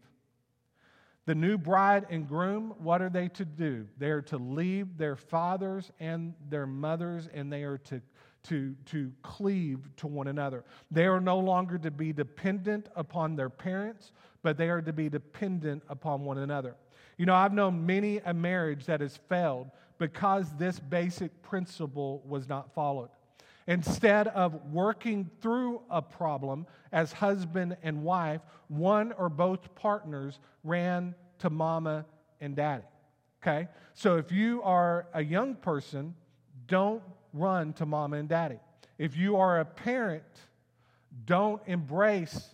The 1.24 1.34
new 1.34 1.56
bride 1.56 2.06
and 2.10 2.26
groom, 2.26 2.74
what 2.78 3.00
are 3.00 3.08
they 3.08 3.28
to 3.28 3.44
do? 3.44 3.86
They 3.96 4.10
are 4.10 4.22
to 4.22 4.38
leave 4.38 4.98
their 4.98 5.14
fathers 5.14 5.92
and 6.00 6.34
their 6.48 6.66
mothers, 6.66 7.28
and 7.32 7.52
they 7.52 7.62
are 7.62 7.78
to, 7.78 8.02
to, 8.44 8.74
to 8.86 9.12
cleave 9.22 9.88
to 9.98 10.08
one 10.08 10.26
another. 10.26 10.64
They 10.90 11.06
are 11.06 11.20
no 11.20 11.38
longer 11.38 11.78
to 11.78 11.92
be 11.92 12.12
dependent 12.12 12.88
upon 12.96 13.36
their 13.36 13.50
parents, 13.50 14.10
but 14.42 14.56
they 14.56 14.68
are 14.68 14.82
to 14.82 14.92
be 14.92 15.08
dependent 15.08 15.84
upon 15.88 16.24
one 16.24 16.38
another. 16.38 16.74
You 17.18 17.26
know, 17.26 17.34
I've 17.34 17.52
known 17.52 17.86
many 17.86 18.18
a 18.18 18.34
marriage 18.34 18.86
that 18.86 19.00
has 19.00 19.16
failed 19.28 19.70
because 19.98 20.52
this 20.56 20.80
basic 20.80 21.40
principle 21.42 22.20
was 22.26 22.48
not 22.48 22.74
followed. 22.74 23.10
Instead 23.66 24.28
of 24.28 24.72
working 24.72 25.30
through 25.40 25.82
a 25.90 26.02
problem 26.02 26.66
as 26.92 27.12
husband 27.12 27.76
and 27.82 28.02
wife, 28.02 28.40
one 28.68 29.12
or 29.12 29.28
both 29.28 29.74
partners 29.74 30.38
ran 30.64 31.14
to 31.38 31.50
mama 31.50 32.04
and 32.40 32.56
daddy. 32.56 32.84
Okay? 33.42 33.68
So 33.94 34.16
if 34.16 34.32
you 34.32 34.62
are 34.62 35.06
a 35.14 35.22
young 35.22 35.54
person, 35.54 36.14
don't 36.66 37.02
run 37.32 37.72
to 37.74 37.86
mama 37.86 38.16
and 38.16 38.28
daddy. 38.28 38.58
If 38.98 39.16
you 39.16 39.36
are 39.36 39.60
a 39.60 39.64
parent, 39.64 40.24
don't 41.24 41.60
embrace 41.66 42.48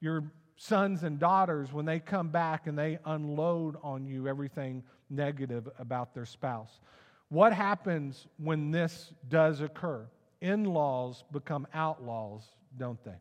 your 0.00 0.24
sons 0.56 1.02
and 1.02 1.18
daughters 1.18 1.72
when 1.72 1.84
they 1.84 2.00
come 2.00 2.28
back 2.28 2.66
and 2.66 2.78
they 2.78 2.98
unload 3.04 3.76
on 3.82 4.06
you 4.06 4.28
everything 4.28 4.82
negative 5.10 5.68
about 5.78 6.14
their 6.14 6.26
spouse. 6.26 6.80
What 7.28 7.52
happens 7.52 8.26
when 8.38 8.70
this 8.70 9.12
does 9.28 9.60
occur? 9.60 10.06
In 10.44 10.64
laws 10.64 11.24
become 11.32 11.66
outlaws, 11.72 12.42
don't 12.78 13.02
they? 13.02 13.16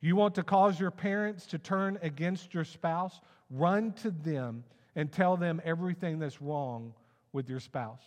You 0.00 0.16
want 0.16 0.34
to 0.36 0.42
cause 0.42 0.80
your 0.80 0.90
parents 0.90 1.46
to 1.46 1.58
turn 1.58 1.98
against 2.02 2.54
your 2.54 2.64
spouse? 2.64 3.20
Run 3.50 3.92
to 4.02 4.10
them 4.10 4.64
and 4.96 5.12
tell 5.12 5.36
them 5.36 5.60
everything 5.62 6.18
that's 6.18 6.40
wrong 6.40 6.94
with 7.32 7.50
your 7.50 7.60
spouse. 7.60 8.02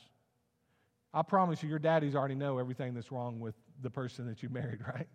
I 1.13 1.21
promise 1.21 1.61
you, 1.61 1.69
your 1.69 1.79
daddies 1.79 2.15
already 2.15 2.35
know 2.35 2.57
everything 2.57 2.95
that's 2.95 3.11
wrong 3.11 3.39
with 3.39 3.53
the 3.81 3.89
person 3.91 4.25
that 4.27 4.41
you 4.41 4.49
married, 4.49 4.79
right? 4.93 5.07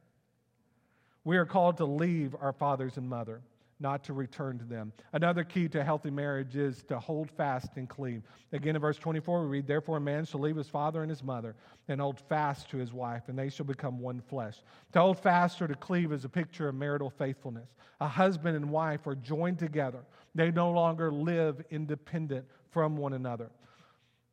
We 1.24 1.36
are 1.36 1.46
called 1.46 1.78
to 1.78 1.84
leave 1.84 2.36
our 2.40 2.52
fathers 2.52 2.96
and 2.96 3.08
mother 3.08 3.42
not 3.82 4.04
to 4.04 4.12
return 4.12 4.58
to 4.58 4.64
them. 4.64 4.92
Another 5.12 5.44
key 5.44 5.68
to 5.68 5.84
healthy 5.84 6.10
marriage 6.10 6.56
is 6.56 6.82
to 6.84 6.98
hold 6.98 7.30
fast 7.30 7.76
and 7.76 7.88
cleave. 7.88 8.22
Again, 8.52 8.76
in 8.76 8.80
verse 8.80 8.96
24, 8.96 9.42
we 9.42 9.48
read, 9.48 9.66
Therefore, 9.66 9.98
a 9.98 10.00
man 10.00 10.24
shall 10.24 10.40
leave 10.40 10.56
his 10.56 10.68
father 10.68 11.02
and 11.02 11.10
his 11.10 11.22
mother 11.22 11.56
and 11.88 12.00
hold 12.00 12.20
fast 12.20 12.70
to 12.70 12.78
his 12.78 12.92
wife, 12.92 13.24
and 13.26 13.38
they 13.38 13.50
shall 13.50 13.66
become 13.66 13.98
one 13.98 14.20
flesh. 14.20 14.62
To 14.92 15.00
hold 15.00 15.18
fast 15.18 15.60
or 15.60 15.68
to 15.68 15.74
cleave 15.74 16.12
is 16.12 16.24
a 16.24 16.28
picture 16.28 16.68
of 16.68 16.76
marital 16.76 17.10
faithfulness. 17.10 17.74
A 18.00 18.08
husband 18.08 18.56
and 18.56 18.70
wife 18.70 19.06
are 19.06 19.16
joined 19.16 19.58
together, 19.58 20.04
they 20.34 20.50
no 20.50 20.70
longer 20.70 21.12
live 21.12 21.62
independent 21.70 22.46
from 22.70 22.96
one 22.96 23.12
another. 23.12 23.50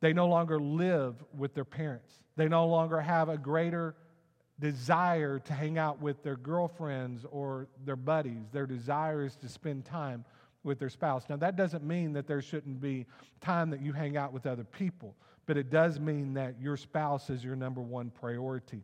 They 0.02 0.14
no 0.14 0.28
longer 0.28 0.60
live 0.60 1.16
with 1.38 1.54
their 1.54 1.66
parents. 1.66 2.14
They 2.38 2.48
no 2.48 2.68
longer 2.68 3.02
have 3.02 3.28
a 3.28 3.38
greater 3.38 3.96
desire 4.60 5.40
to 5.40 5.54
hang 5.54 5.78
out 5.78 6.02
with 6.02 6.22
their 6.22 6.36
girlfriends 6.36 7.26
or 7.32 7.68
their 7.86 7.96
buddies. 7.96 8.50
Their 8.52 8.66
desire 8.66 9.26
is 9.26 9.36
to 9.38 9.50
spend 9.50 9.86
time 9.86 10.26
with 10.64 10.80
their 10.80 10.90
spouse. 10.90 11.26
Now, 11.30 11.38
that 11.38 11.56
doesn't 11.56 11.84
mean 11.84 12.14
that 12.14 12.28
there 12.28 12.42
shouldn't 12.42 12.82
be 12.82 13.06
time 13.40 13.70
that 13.70 13.82
you 13.82 13.94
hang 13.94 14.18
out 14.18 14.34
with 14.34 14.46
other 14.46 14.66
people, 14.66 15.16
but 15.46 15.58
it 15.58 15.70
does 15.70 16.00
mean 16.00 16.34
that 16.34 16.60
your 16.60 16.76
spouse 16.76 17.30
is 17.30 17.44
your 17.44 17.56
number 17.56 17.82
one 17.82 18.10
priority. 18.10 18.84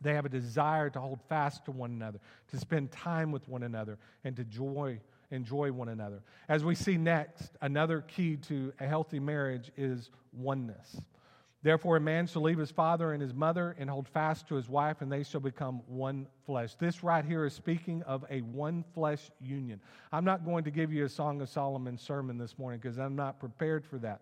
They 0.00 0.14
have 0.14 0.24
a 0.24 0.30
desire 0.30 0.90
to 0.90 1.00
hold 1.00 1.20
fast 1.28 1.64
to 1.66 1.70
one 1.70 1.90
another, 1.90 2.20
to 2.48 2.58
spend 2.58 2.92
time 2.92 3.32
with 3.32 3.48
one 3.48 3.62
another, 3.62 3.98
and 4.24 4.36
to 4.36 4.44
joy, 4.44 5.00
enjoy 5.30 5.72
one 5.72 5.88
another. 5.88 6.22
As 6.48 6.64
we 6.64 6.74
see 6.74 6.96
next, 6.96 7.52
another 7.60 8.02
key 8.02 8.36
to 8.36 8.72
a 8.80 8.86
healthy 8.86 9.18
marriage 9.18 9.70
is 9.76 10.10
oneness. 10.32 11.00
Therefore, 11.66 11.96
a 11.96 12.00
man 12.00 12.28
shall 12.28 12.42
leave 12.42 12.58
his 12.58 12.70
father 12.70 13.12
and 13.12 13.20
his 13.20 13.34
mother 13.34 13.74
and 13.76 13.90
hold 13.90 14.06
fast 14.06 14.46
to 14.46 14.54
his 14.54 14.68
wife, 14.68 15.02
and 15.02 15.10
they 15.10 15.24
shall 15.24 15.40
become 15.40 15.82
one 15.88 16.28
flesh. 16.44 16.76
This 16.76 17.02
right 17.02 17.24
here 17.24 17.44
is 17.44 17.54
speaking 17.54 18.04
of 18.04 18.24
a 18.30 18.42
one 18.42 18.84
flesh 18.94 19.32
union. 19.40 19.80
I'm 20.12 20.24
not 20.24 20.44
going 20.44 20.62
to 20.62 20.70
give 20.70 20.92
you 20.92 21.04
a 21.04 21.08
Song 21.08 21.40
of 21.40 21.48
Solomon 21.48 21.98
sermon 21.98 22.38
this 22.38 22.56
morning 22.56 22.78
because 22.80 22.98
I'm 22.98 23.16
not 23.16 23.40
prepared 23.40 23.84
for 23.84 23.98
that. 23.98 24.20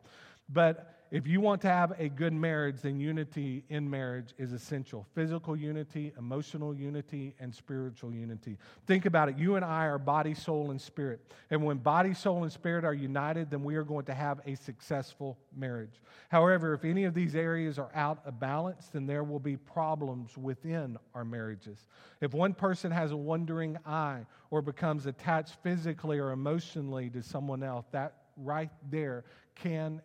But 0.48 1.04
if 1.14 1.29
you 1.29 1.40
want 1.40 1.62
to 1.62 1.68
have 1.68 1.92
a 2.00 2.09
good 2.09 2.33
marriage, 2.33 2.81
then 2.83 2.98
unity 2.98 3.62
in 3.68 3.88
marriage 3.88 4.35
is 4.37 4.53
essential 4.53 5.07
physical 5.14 5.55
unity, 5.55 6.12
emotional 6.18 6.74
unity, 6.74 7.37
and 7.38 7.55
spiritual 7.55 8.12
unity. 8.12 8.59
Think 8.88 9.07
about 9.07 9.29
it. 9.29 9.38
You 9.38 9.55
and 9.55 9.64
I 9.64 9.87
are 9.87 9.96
body, 9.96 10.35
soul, 10.35 10.72
and 10.72 10.81
spirit. 10.81 11.20
And 11.50 11.62
when 11.62 11.77
body, 11.77 12.14
soul, 12.14 12.42
and 12.42 12.50
spirit 12.50 12.85
are 12.85 12.92
united, 12.92 13.48
then 13.48 13.62
we 13.62 13.77
are 13.77 13.85
going 13.85 14.07
to 14.07 14.12
have 14.12 14.40
a 14.44 14.57
successful 14.57 15.38
marriage. 15.57 16.00
However, 16.31 16.74
if 16.74 16.85
any 16.85 17.05
of 17.05 17.14
these 17.14 17.37
areas 17.37 17.79
are 17.79 17.92
out 17.94 18.18
of 18.27 18.40
balance, 18.40 18.88
then 18.92 19.07
there 19.07 19.22
will 19.22 19.38
be 19.38 19.57
problems 19.57 20.37
within 20.37 20.98
our 21.14 21.24
marriages. 21.24 21.87
If 22.22 22.35
one 22.35 22.55
person 22.55 22.90
has 22.90 23.12
a 23.12 23.16
wandering 23.16 23.79
eye 23.87 24.27
or 24.50 24.62
becomes 24.62 25.07
attached 25.07 25.62
physically 25.62 26.18
or 26.18 26.33
emotionally 26.33 27.09
to 27.11 27.22
someone 27.22 27.62
else, 27.62 27.87
that 27.92 28.14
right 28.37 28.70
there 28.90 29.22
can 29.55 30.03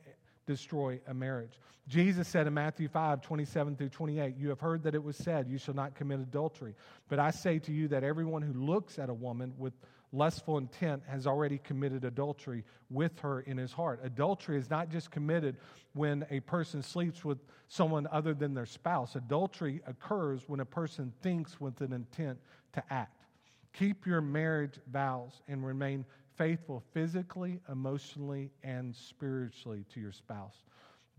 destroy 0.50 1.00
a 1.08 1.14
marriage. 1.14 1.60
Jesus 1.88 2.28
said 2.28 2.48
in 2.48 2.54
Matthew 2.54 2.88
5 2.88 3.22
27 3.22 3.76
through 3.76 3.90
28, 3.90 4.36
You 4.36 4.50
have 4.50 4.60
heard 4.60 4.84
that 4.84 4.96
it 4.96 5.04
was 5.04 5.16
said, 5.16 5.48
You 5.48 5.58
shall 5.58 5.76
not 5.76 5.96
commit 5.96 6.20
adultery. 6.20 6.76
But 7.08 7.20
I 7.20 7.30
say 7.32 7.60
to 7.60 7.72
you 7.72 7.88
that 7.90 8.04
everyone 8.04 8.42
who 8.42 8.54
looks 8.54 8.98
at 8.98 9.10
a 9.10 9.14
woman 9.14 9.54
with 9.58 9.74
lustful 10.12 10.58
intent 10.58 11.04
has 11.08 11.28
already 11.28 11.60
committed 11.60 12.04
adultery 12.04 12.64
with 12.90 13.20
her 13.20 13.42
in 13.42 13.58
his 13.58 13.72
heart. 13.72 14.00
Adultery 14.04 14.58
is 14.58 14.70
not 14.70 14.90
just 14.90 15.12
committed 15.12 15.56
when 15.94 16.26
a 16.32 16.40
person 16.42 16.82
sleeps 16.82 17.24
with 17.24 17.38
someone 17.68 18.08
other 18.12 18.34
than 18.34 18.56
their 18.56 18.66
spouse, 18.66 19.16
adultery 19.16 19.82
occurs 19.86 20.44
when 20.48 20.62
a 20.62 20.66
person 20.66 21.14
thinks 21.22 21.62
with 21.62 21.80
an 21.82 21.94
intent 21.94 22.40
to 22.74 22.84
act. 22.90 23.26
Keep 23.74 24.08
your 24.08 24.22
marriage 24.22 24.80
vows 24.92 25.42
and 25.48 25.64
remain 25.64 26.06
faithful 26.40 26.82
physically, 26.94 27.60
emotionally, 27.70 28.50
and 28.64 28.96
spiritually 28.96 29.84
to 29.94 30.00
your 30.00 30.14
spouse. 30.14 30.64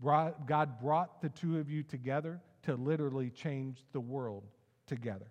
God 0.03 0.81
brought 0.81 1.21
the 1.21 1.29
two 1.29 1.59
of 1.59 1.69
you 1.69 1.83
together 1.83 2.41
to 2.63 2.75
literally 2.75 3.29
change 3.29 3.85
the 3.93 3.99
world 3.99 4.43
together. 4.87 5.27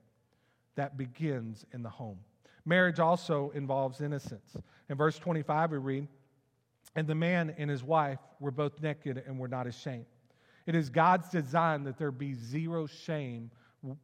That 0.76 0.96
begins 0.96 1.66
in 1.72 1.83
the 1.83 1.90
home. 1.90 2.20
Marriage 2.64 3.00
also 3.00 3.50
involves 3.50 4.00
innocence. 4.00 4.57
In 4.88 4.96
verse 4.96 5.18
25, 5.18 5.72
we 5.72 5.79
read, 5.79 6.09
And 6.94 7.09
the 7.09 7.16
man 7.16 7.53
and 7.59 7.68
his 7.68 7.83
wife 7.83 8.20
were 8.38 8.53
both 8.53 8.81
naked 8.81 9.20
and 9.26 9.40
were 9.40 9.48
not 9.48 9.66
ashamed. 9.66 10.07
It 10.66 10.76
is 10.76 10.88
God's 10.88 11.29
design 11.31 11.83
that 11.85 11.98
there 11.98 12.12
be 12.12 12.35
zero 12.35 12.87
shame 12.87 13.50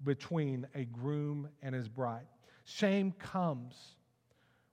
between 0.02 0.66
a 0.74 0.84
groom 0.84 1.48
and 1.62 1.76
his 1.76 1.88
bride. 1.88 2.26
Shame 2.64 3.12
comes 3.12 3.94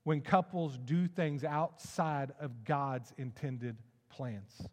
when 0.04 0.22
couples 0.22 0.78
do 0.86 1.08
things 1.08 1.44
outside 1.44 2.34
of 2.39 2.63
God's 2.66 3.13
intended 3.18 3.78
plans. 4.10 4.68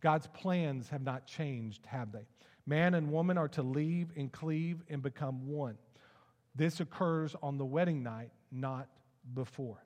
God's 0.00 0.26
plans 0.28 0.88
have 0.88 1.02
not 1.02 1.26
changed, 1.26 1.84
have 1.86 2.12
they? 2.12 2.26
Man 2.66 2.94
and 2.94 3.10
woman 3.10 3.38
are 3.38 3.48
to 3.48 3.62
leave 3.62 4.08
and 4.16 4.32
cleave 4.32 4.82
and 4.88 5.02
become 5.02 5.46
one. 5.46 5.76
This 6.54 6.80
occurs 6.80 7.34
on 7.42 7.58
the 7.58 7.64
wedding 7.64 8.02
night, 8.02 8.30
not 8.50 8.88
before. 9.34 9.84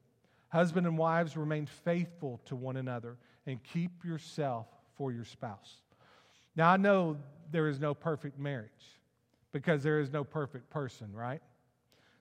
Husband 0.49 0.87
and 0.87 0.97
wives 0.97 1.37
remain 1.37 1.67
faithful 1.67 2.41
to 2.47 2.57
one 2.57 2.77
another 2.77 3.19
and 3.47 3.63
keep 3.63 4.05
yourself 4.05 4.67
for 4.97 5.13
your 5.13 5.25
spouse. 5.25 5.83
Now, 6.55 6.71
I 6.71 6.77
know 6.77 7.19
there 7.51 7.69
is 7.69 7.79
no 7.79 7.95
perfect 7.95 8.39
marriage 8.39 8.71
because 9.53 9.83
there 9.83 10.01
is 10.01 10.11
no 10.11 10.25
perfect 10.25 10.71
person, 10.71 11.13
right? 11.13 11.43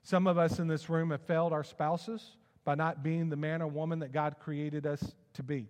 Some 0.06 0.28
of 0.28 0.38
us 0.38 0.60
in 0.60 0.68
this 0.68 0.88
room 0.88 1.10
have 1.10 1.22
failed 1.22 1.52
our 1.52 1.64
spouses 1.64 2.36
by 2.64 2.76
not 2.76 3.02
being 3.02 3.28
the 3.28 3.34
man 3.34 3.60
or 3.60 3.66
woman 3.66 3.98
that 3.98 4.12
God 4.12 4.36
created 4.38 4.86
us 4.86 5.16
to 5.34 5.42
be. 5.42 5.66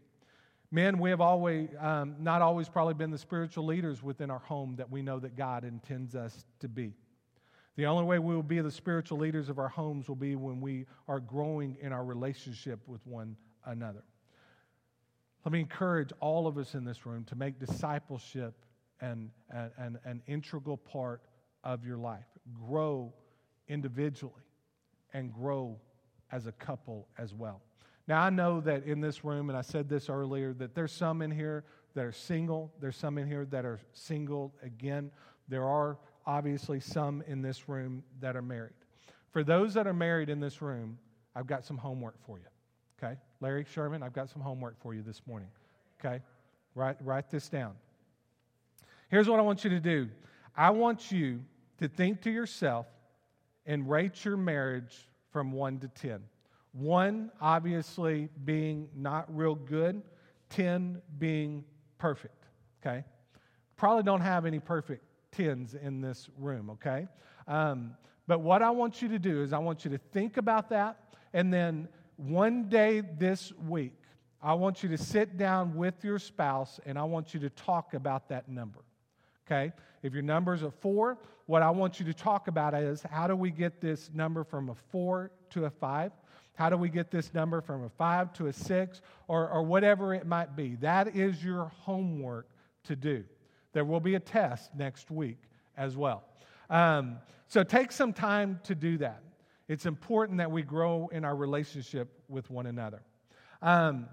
Men, 0.71 0.99
we 0.99 1.09
have 1.09 1.23
always, 1.23 1.71
um, 1.81 2.17
not 2.21 2.43
always 2.43 2.69
probably 2.69 2.93
been 2.93 3.11
the 3.11 3.17
spiritual 3.17 3.65
leaders 3.65 4.03
within 4.03 4.31
our 4.31 4.41
home 4.41 4.75
that 4.77 4.91
we 4.91 5.01
know 5.01 5.19
that 5.21 5.37
God 5.37 5.65
intends 5.65 6.15
us 6.15 6.45
to 6.61 6.69
be. 6.69 6.93
The 7.77 7.87
only 7.87 8.05
way 8.05 8.19
we 8.19 8.35
will 8.35 8.43
be 8.43 8.61
the 8.61 8.71
spiritual 8.71 9.17
leaders 9.17 9.49
of 9.49 9.59
our 9.59 9.71
homes 9.71 10.07
will 10.07 10.17
be 10.17 10.37
when 10.37 10.61
we 10.61 10.85
are 11.09 11.19
growing 11.19 11.79
in 11.81 11.95
our 11.95 12.05
relationship 12.05 12.81
with 12.87 13.01
one 13.07 13.39
another. 13.65 14.05
Let 15.47 15.53
me 15.53 15.61
encourage 15.61 16.11
all 16.21 16.47
of 16.47 16.59
us 16.59 16.75
in 16.75 16.85
this 16.85 17.07
room 17.07 17.25
to 17.25 17.37
make 17.37 17.59
discipleship 17.59 18.67
an, 19.01 19.31
an, 19.49 19.99
an 20.05 20.21
integral 20.27 20.77
part 20.77 21.23
of 21.65 21.87
your 21.87 21.97
life. 21.97 22.27
Grow 22.69 23.15
individually 23.69 24.33
and 25.13 25.33
grow 25.33 25.79
as 26.33 26.47
a 26.47 26.53
couple 26.53 27.09
as 27.19 27.35
well. 27.35 27.63
Now, 28.09 28.23
I 28.23 28.31
know 28.31 28.61
that 28.61 28.85
in 28.85 29.01
this 29.01 29.25
room, 29.25 29.49
and 29.49 29.59
I 29.59 29.63
said 29.63 29.89
this 29.89 30.09
earlier, 30.09 30.53
that 30.55 30.75
there's 30.75 30.93
some 30.93 31.23
in 31.23 31.31
here 31.31 31.65
that 31.95 32.05
are 32.05 32.13
single, 32.13 32.73
there's 32.81 32.97
some 32.97 33.19
in 33.19 33.27
here 33.27 33.45
that 33.47 33.65
are 33.65 33.81
single 33.93 34.55
again. 34.63 35.11
There 35.49 35.65
are 35.65 35.99
obviously 36.27 36.79
some 36.79 37.23
in 37.27 37.43
this 37.43 37.69
room 37.69 38.05
that 38.21 38.37
are 38.37 38.43
married. 38.43 38.75
For 39.31 39.43
those 39.43 39.75
that 39.75 39.87
are 39.87 39.95
married 39.95 40.29
in 40.29 40.41
this 40.41 40.63
room, 40.63 40.99
I've 41.35 41.47
got 41.47 41.65
some 41.65 41.77
homework 41.77 42.15
for 42.25 42.39
you. 42.39 42.47
Okay? 42.99 43.17
Larry 43.41 43.67
Sherman, 43.71 44.03
I've 44.03 44.13
got 44.13 44.31
some 44.31 44.41
homework 44.41 44.81
for 44.81 44.95
you 44.95 45.03
this 45.03 45.23
morning. 45.27 45.49
Okay? 46.01 46.23
Write, 46.75 46.97
write 47.01 47.31
this 47.31 47.49
down. 47.49 47.75
Here's 49.09 49.29
what 49.29 49.39
I 49.39 49.43
want 49.43 49.65
you 49.65 49.71
to 49.71 49.81
do 49.81 50.09
I 50.57 50.71
want 50.71 51.11
you 51.11 51.41
to 51.79 51.89
think 51.89 52.23
to 52.23 52.31
yourself 52.31 52.87
and 53.67 53.89
rate 53.89 54.25
your 54.25 54.37
marriage 54.37 55.09
from 55.31 55.53
1 55.53 55.81
to 55.81 55.89
10. 55.89 56.23
1 56.73 57.31
obviously 57.41 58.29
being 58.45 58.89
not 58.95 59.35
real 59.35 59.55
good, 59.55 60.03
10 60.51 61.01
being 61.19 61.65
perfect, 61.99 62.45
okay? 62.81 63.05
Probably 63.77 64.03
don't 64.03 64.21
have 64.21 64.47
any 64.47 64.61
perfect 64.61 65.05
10s 65.37 65.81
in 65.81 66.01
this 66.01 66.29
room, 66.39 66.71
okay? 66.71 67.09
Um, 67.49 67.95
but 68.27 68.41
what 68.41 68.63
I 68.63 68.71
want 68.71 69.03
you 69.03 69.09
to 69.09 69.19
do 69.19 69.43
is 69.43 69.53
I 69.53 69.59
want 69.59 69.85
you 69.85 69.91
to 69.93 69.99
think 69.99 70.37
about 70.37 70.69
that, 70.71 71.15
and 71.33 71.53
then 71.53 71.89
one 72.17 72.69
day 72.69 73.01
this 73.01 73.53
week, 73.69 73.93
I 74.43 74.55
want 74.55 74.83
you 74.83 74.89
to 74.91 74.99
sit 74.99 75.37
down 75.37 75.75
with 75.75 76.05
your 76.05 76.19
spouse 76.19 76.79
and 76.87 76.99
I 76.99 77.05
want 77.05 77.35
you 77.35 77.41
to 77.41 77.51
talk 77.51 77.95
about 77.95 78.29
that 78.29 78.49
number. 78.49 78.81
Okay? 79.47 79.73
If 80.03 80.13
your 80.13 80.23
number 80.23 80.55
is 80.55 80.63
a 80.63 80.71
four, 80.71 81.19
what 81.47 81.63
I 81.63 81.71
want 81.71 82.01
you 82.01 82.07
to 82.07 82.15
talk 82.15 82.49
about 82.49 82.75
is 82.75 83.03
how 83.03 83.27
do 83.27 83.37
we 83.37 83.51
get 83.51 83.81
this 83.81 84.11
number 84.13 84.45
from 84.45 84.69
a 84.69 84.75
four 84.75 85.31
to 85.51 85.67
a 85.67 85.71
five? 85.71 86.13
How 86.55 86.71
do 86.71 86.77
we 86.77 86.89
get 86.89 87.11
this 87.11 87.33
number 87.35 87.61
from 87.61 87.85
a 87.85 87.89
five 87.89 88.33
to 88.35 88.47
a 88.47 88.53
six 88.53 89.03
or, 89.29 89.49
or 89.49 89.63
whatever 89.63 90.15
it 90.15 90.27
might 90.27 90.57
be? 90.57 90.77
That 90.77 91.15
is 91.15 91.45
your 91.45 91.73
homework 91.83 92.49
to 92.85 92.97
do. 92.97 93.25
There 93.73 93.85
will 93.85 94.01
be 94.01 94.15
a 94.15 94.21
test 94.21 94.75
next 94.75 95.11
week 95.11 95.39
as 95.77 95.97
well. 95.97 96.25
Um, 96.71 97.19
so 97.47 97.63
take 97.63 97.93
some 97.93 98.13
time 98.13 98.59
to 98.65 98.75
do 98.75 98.99
that. 98.99 99.23
It's 99.69 99.87
important 99.87 100.39
that 100.39 100.51
we 100.51 100.63
grow 100.63 101.09
in 101.13 101.25
our 101.25 101.37
relationship 101.37 102.09
with 102.29 102.51
one 102.51 102.67
another. 102.67 103.03
Um, 103.61 104.09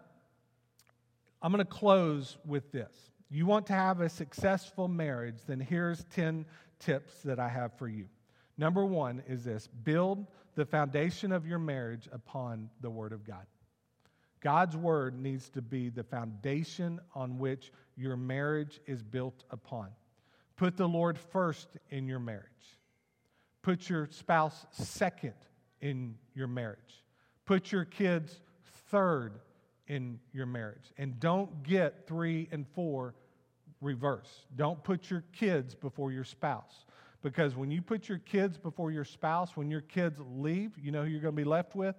I'm 1.42 1.52
going 1.52 1.64
to 1.64 1.72
close 1.72 2.38
with 2.46 2.72
this 2.72 2.94
you 3.34 3.46
want 3.46 3.68
to 3.68 3.74
have 3.74 4.02
a 4.02 4.10
successful 4.10 4.88
marriage, 4.88 5.38
then 5.48 5.60
here's 5.60 6.04
10 6.06 6.46
tips 6.80 7.22
that 7.24 7.40
I 7.40 7.50
have 7.50 7.74
for 7.78 7.88
you. 7.88 8.06
Number 8.58 8.86
one 8.86 9.24
is 9.28 9.44
this 9.44 9.68
build 9.68 10.28
the 10.56 10.66
foundation 10.66 11.32
of 11.32 11.48
your 11.48 11.58
marriage 11.58 12.08
upon 12.12 12.70
the 12.82 12.92
Word 12.92 13.12
of 13.12 13.26
God. 13.26 13.46
God's 14.40 14.78
Word 14.78 15.20
needs 15.20 15.50
to 15.52 15.62
be 15.62 15.90
the 15.90 16.04
foundation 16.04 17.00
on 17.16 17.40
which 17.40 17.72
your 17.96 18.16
marriage 18.16 18.80
is 18.86 19.02
built 19.02 19.44
upon. 19.50 19.88
Put 20.56 20.78
the 20.78 20.88
Lord 20.88 21.18
first 21.18 21.68
in 21.90 22.08
your 22.08 22.20
marriage. 22.20 22.44
Put 23.64 23.90
your 23.90 24.10
spouse 24.12 24.66
second 24.72 25.34
in 25.82 26.16
your 26.36 26.48
marriage. 26.48 27.04
Put 27.46 27.72
your 27.72 27.86
kids 27.86 28.40
third 28.90 29.40
in 29.88 30.20
your 30.34 30.46
marriage. 30.46 30.92
And 30.98 31.20
don't 31.20 31.64
get 31.64 32.06
three 32.06 32.48
and 32.52 32.68
four 32.68 33.16
reverse. 33.84 34.46
Don't 34.56 34.84
put 34.84 35.10
your 35.10 35.24
kids 35.34 35.76
before 35.76 36.12
your 36.12 36.24
spouse. 36.24 36.86
Because 37.22 37.56
when 37.56 37.72
you 37.72 37.82
put 37.82 38.10
your 38.10 38.18
kids 38.18 38.58
before 38.58 38.92
your 38.92 39.06
spouse, 39.06 39.56
when 39.56 39.72
your 39.72 39.82
kids 39.82 40.20
leave, 40.36 40.72
you 40.78 40.92
know 40.92 41.04
who 41.04 41.10
you're 41.10 41.22
going 41.22 41.36
to 41.36 41.42
be 41.42 41.48
left 41.48 41.76
with? 41.76 41.96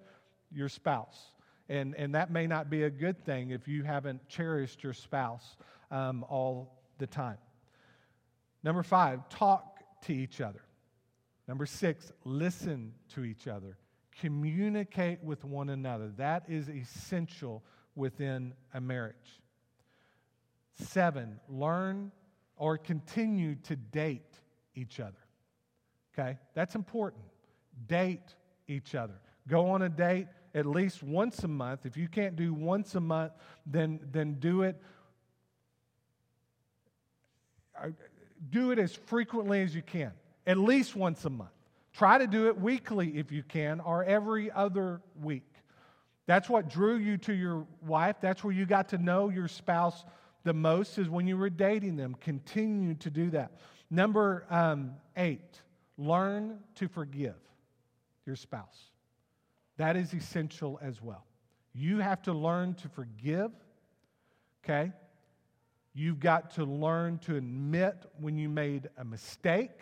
Your 0.53 0.69
spouse. 0.69 1.33
And, 1.69 1.95
and 1.97 2.15
that 2.15 2.31
may 2.31 2.47
not 2.47 2.69
be 2.69 2.83
a 2.83 2.91
good 2.91 3.25
thing 3.25 3.51
if 3.51 3.67
you 3.67 3.85
haven't 3.85 4.29
cherished 4.29 4.83
your 4.83 4.93
spouse 4.93 5.57
um, 5.91 6.25
all 6.29 6.83
the 6.99 7.07
time. 7.07 7.39
Number 8.63 8.83
five, 8.83 9.29
talk 9.31 9.81
to 10.03 10.13
each 10.13 10.41
other. 10.41 10.61
Number 11.49 11.67
six, 11.67 12.13
listen 12.25 12.93
to 13.15 13.25
each 13.25 13.47
other. 13.47 13.77
Communicate 14.21 15.23
with 15.23 15.45
one 15.45 15.71
another. 15.71 16.13
That 16.17 16.45
is 16.49 16.69
essential 16.69 17.63
within 17.95 18.55
a 18.73 18.81
marriage. 18.81 19.41
Seven, 20.75 21.39
learn 21.49 22.11
or 22.57 22.79
continue 22.79 23.55
to 23.65 23.77
date 23.77 24.41
each 24.75 25.01
other. 25.01 25.19
Okay? 26.13 26.39
That's 26.55 26.75
important. 26.75 27.25
Date 27.87 28.35
each 28.69 28.95
other. 28.95 29.15
Go 29.49 29.71
on 29.71 29.83
a 29.83 29.89
date 29.89 30.27
at 30.55 30.67
least 30.67 31.03
once 31.03 31.43
a 31.45 31.49
month. 31.49 31.85
If 31.85 31.97
you 31.97 32.09
can't 32.09 32.37
do 32.37 32.55
once 32.55 32.95
a 32.95 33.01
month, 33.01 33.33
then, 33.67 34.01
then 34.13 34.35
do 34.35 34.63
it. 34.63 34.81
Uh, 37.81 37.89
do 38.51 38.71
it 38.71 38.79
as 38.79 38.95
frequently 38.95 39.63
as 39.63 39.75
you 39.75 39.83
can, 39.83 40.13
at 40.47 40.59
least 40.59 40.95
once 40.95 41.25
a 41.25 41.31
month. 41.31 41.51
Try 41.93 42.19
to 42.19 42.27
do 42.27 42.49
it 42.49 42.61
weekly 42.61 43.19
if 43.19 43.33
you 43.33 43.43
can, 43.43 43.81
or 43.81 44.05
every 44.05 44.51
other 44.51 45.01
week. 45.21 45.49
That's 46.27 46.49
what 46.49 46.69
drew 46.69 46.97
you 46.97 47.17
to 47.19 47.33
your 47.33 47.67
wife. 47.87 48.17
That's 48.21 48.43
where 48.43 48.53
you 48.53 48.67
got 48.67 48.89
to 48.91 48.99
know 48.99 49.29
your 49.29 49.49
spouse 49.49 50.05
the 50.45 50.55
most 50.55 50.99
is 50.99 51.09
when 51.09 51.27
you 51.27 51.37
were 51.37 51.51
dating 51.51 51.97
them. 51.97 52.15
Continue 52.21 52.95
to 52.97 53.11
do 53.11 53.31
that. 53.31 53.53
Number 53.91 54.47
um, 54.51 54.93
eight, 55.17 55.61
learn 55.97 56.61
to 56.77 56.89
forgive 56.89 57.37
your 58.27 58.37
spouse. 58.37 58.91
That 59.77 59.97
is 59.97 60.13
essential 60.15 60.79
as 60.83 61.03
well. 61.03 61.25
You 61.75 61.99
have 61.99 62.23
to 62.23 62.33
learn 62.33 62.75
to 62.75 62.89
forgive, 62.89 63.51
okay? 64.65 64.93
You've 65.93 66.21
got 66.21 66.53
to 66.53 66.65
learn 66.65 67.19
to 67.21 67.37
admit 67.37 68.05
when 68.21 68.37
you 68.37 68.49
made 68.49 68.89
a 68.97 69.05
mistake, 69.05 69.81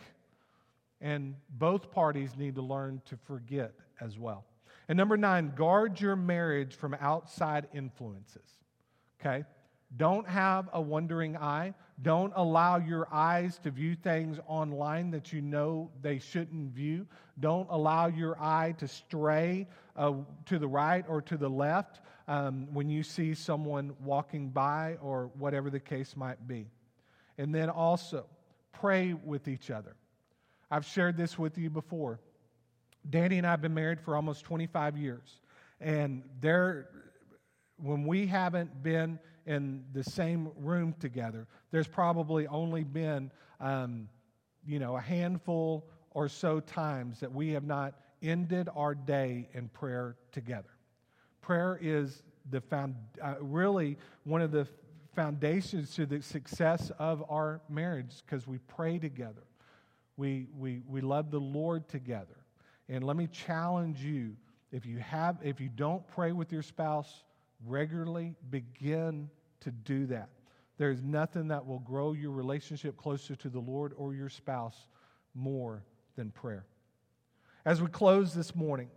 and 1.01 1.35
both 1.51 1.91
parties 1.91 2.37
need 2.37 2.55
to 2.55 2.63
learn 2.63 3.03
to 3.07 3.17
forget 3.17 3.73
as 4.01 4.19
well. 4.19 4.45
And 4.89 4.97
number 4.97 5.17
nine, 5.17 5.53
guard 5.55 6.01
your 6.01 6.17
marriage 6.17 6.75
from 6.75 6.95
outside 7.01 7.69
influences, 7.75 8.49
okay? 9.21 9.45
Don't 9.97 10.27
have 10.27 10.69
a 10.73 10.81
wandering 10.81 11.37
eye. 11.37 11.75
Don't 12.01 12.33
allow 12.35 12.79
your 12.79 13.07
eyes 13.13 13.59
to 13.59 13.71
view 13.71 13.95
things 13.95 14.39
online 14.47 15.11
that 15.11 15.33
you 15.33 15.43
know 15.43 15.91
they 16.01 16.19
shouldn't 16.19 16.73
view. 16.73 17.07
Don't 17.41 17.69
allow 17.71 18.07
your 18.07 18.41
eye 18.41 18.75
to 18.79 18.89
stray 18.89 19.69
uh, 19.97 20.13
to 20.47 20.59
the 20.59 20.67
right 20.67 21.05
or 21.09 21.21
to 21.23 21.37
the 21.37 21.49
left 21.49 22.01
um, 22.27 22.73
when 22.73 22.89
you 22.89 23.03
see 23.03 23.35
someone 23.35 23.95
walking 24.03 24.49
by 24.49 24.97
or 25.03 25.31
whatever 25.39 25.69
the 25.69 25.81
case 25.81 26.17
might 26.17 26.49
be. 26.49 26.67
And 27.37 27.55
then 27.55 27.69
also, 27.69 28.27
pray 28.73 29.13
with 29.13 29.49
each 29.49 29.71
other. 29.71 29.95
I've 30.71 30.87
shared 30.87 31.17
this 31.17 31.39
with 31.39 31.59
you 31.59 31.69
before. 31.69 32.19
Danny 33.09 33.39
and 33.39 33.47
I 33.47 33.51
have 33.51 33.61
been 33.61 33.75
married 33.75 34.01
for 34.01 34.17
almost 34.17 34.45
25 34.45 34.97
years. 34.97 35.41
And 35.81 36.23
there, 36.41 36.89
when 37.77 38.07
we 38.07 38.27
haven't 38.27 38.83
been 38.83 39.19
in 39.47 39.85
the 39.93 40.05
same 40.05 40.51
room 40.57 40.95
together. 41.01 41.47
There's 41.71 41.89
probably 41.89 42.47
only 42.47 42.85
been, 42.85 43.31
um, 43.61 44.09
you 44.67 44.79
know, 44.79 44.97
a 44.97 45.01
handful 45.01 45.87
or 46.11 46.29
so 46.29 46.61
times 46.61 47.21
that 47.21 47.33
we 47.33 47.51
have 47.51 47.65
not 47.65 47.95
ended 48.23 48.69
our 48.75 48.95
day 48.95 49.49
in 49.53 49.69
prayer 49.69 50.17
together. 50.31 50.71
Prayer 51.41 51.79
is 51.81 52.23
the 52.51 52.61
found, 52.61 52.95
uh, 53.23 53.35
really 53.41 53.99
one 54.25 54.43
of 54.43 54.53
the 54.53 54.67
foundations 55.15 55.95
to 55.95 56.07
the 56.07 56.23
success 56.23 56.91
of 56.99 57.25
our 57.29 57.61
marriage 57.69 58.23
because 58.25 58.47
we 58.47 58.59
pray 58.59 58.99
together. 58.99 59.43
We, 60.17 60.47
we, 60.57 60.83
we 60.89 61.01
love 61.01 61.31
the 61.31 61.41
Lord 61.41 61.89
together. 61.89 62.37
And 62.89 63.05
let 63.05 63.17
me 63.17 63.27
challenge 63.27 64.01
you 64.01 64.37
if 64.73 64.87
you 64.87 64.99
have 64.99 65.39
if 65.43 65.61
you 65.61 65.69
don't 65.69 66.07
pray 66.09 66.33
with 66.33 66.51
your 66.51 66.63
spouse 66.63 67.25
regularly, 67.67 68.35
begin 68.51 69.31
to 69.61 69.71
do 69.71 70.07
that. 70.07 70.31
There's 70.79 71.03
nothing 71.03 71.49
that 71.49 71.67
will 71.67 71.79
grow 71.79 72.13
your 72.13 72.33
relationship 72.33 72.97
closer 72.97 73.37
to 73.37 73.49
the 73.49 73.61
Lord 73.61 73.93
or 73.97 74.15
your 74.15 74.29
spouse 74.29 74.87
more 75.35 75.85
than 76.17 76.31
prayer. 76.31 76.67
As 77.65 77.81
we 77.81 77.89
close 77.89 78.35
this 78.35 78.55
morning, 78.55 78.91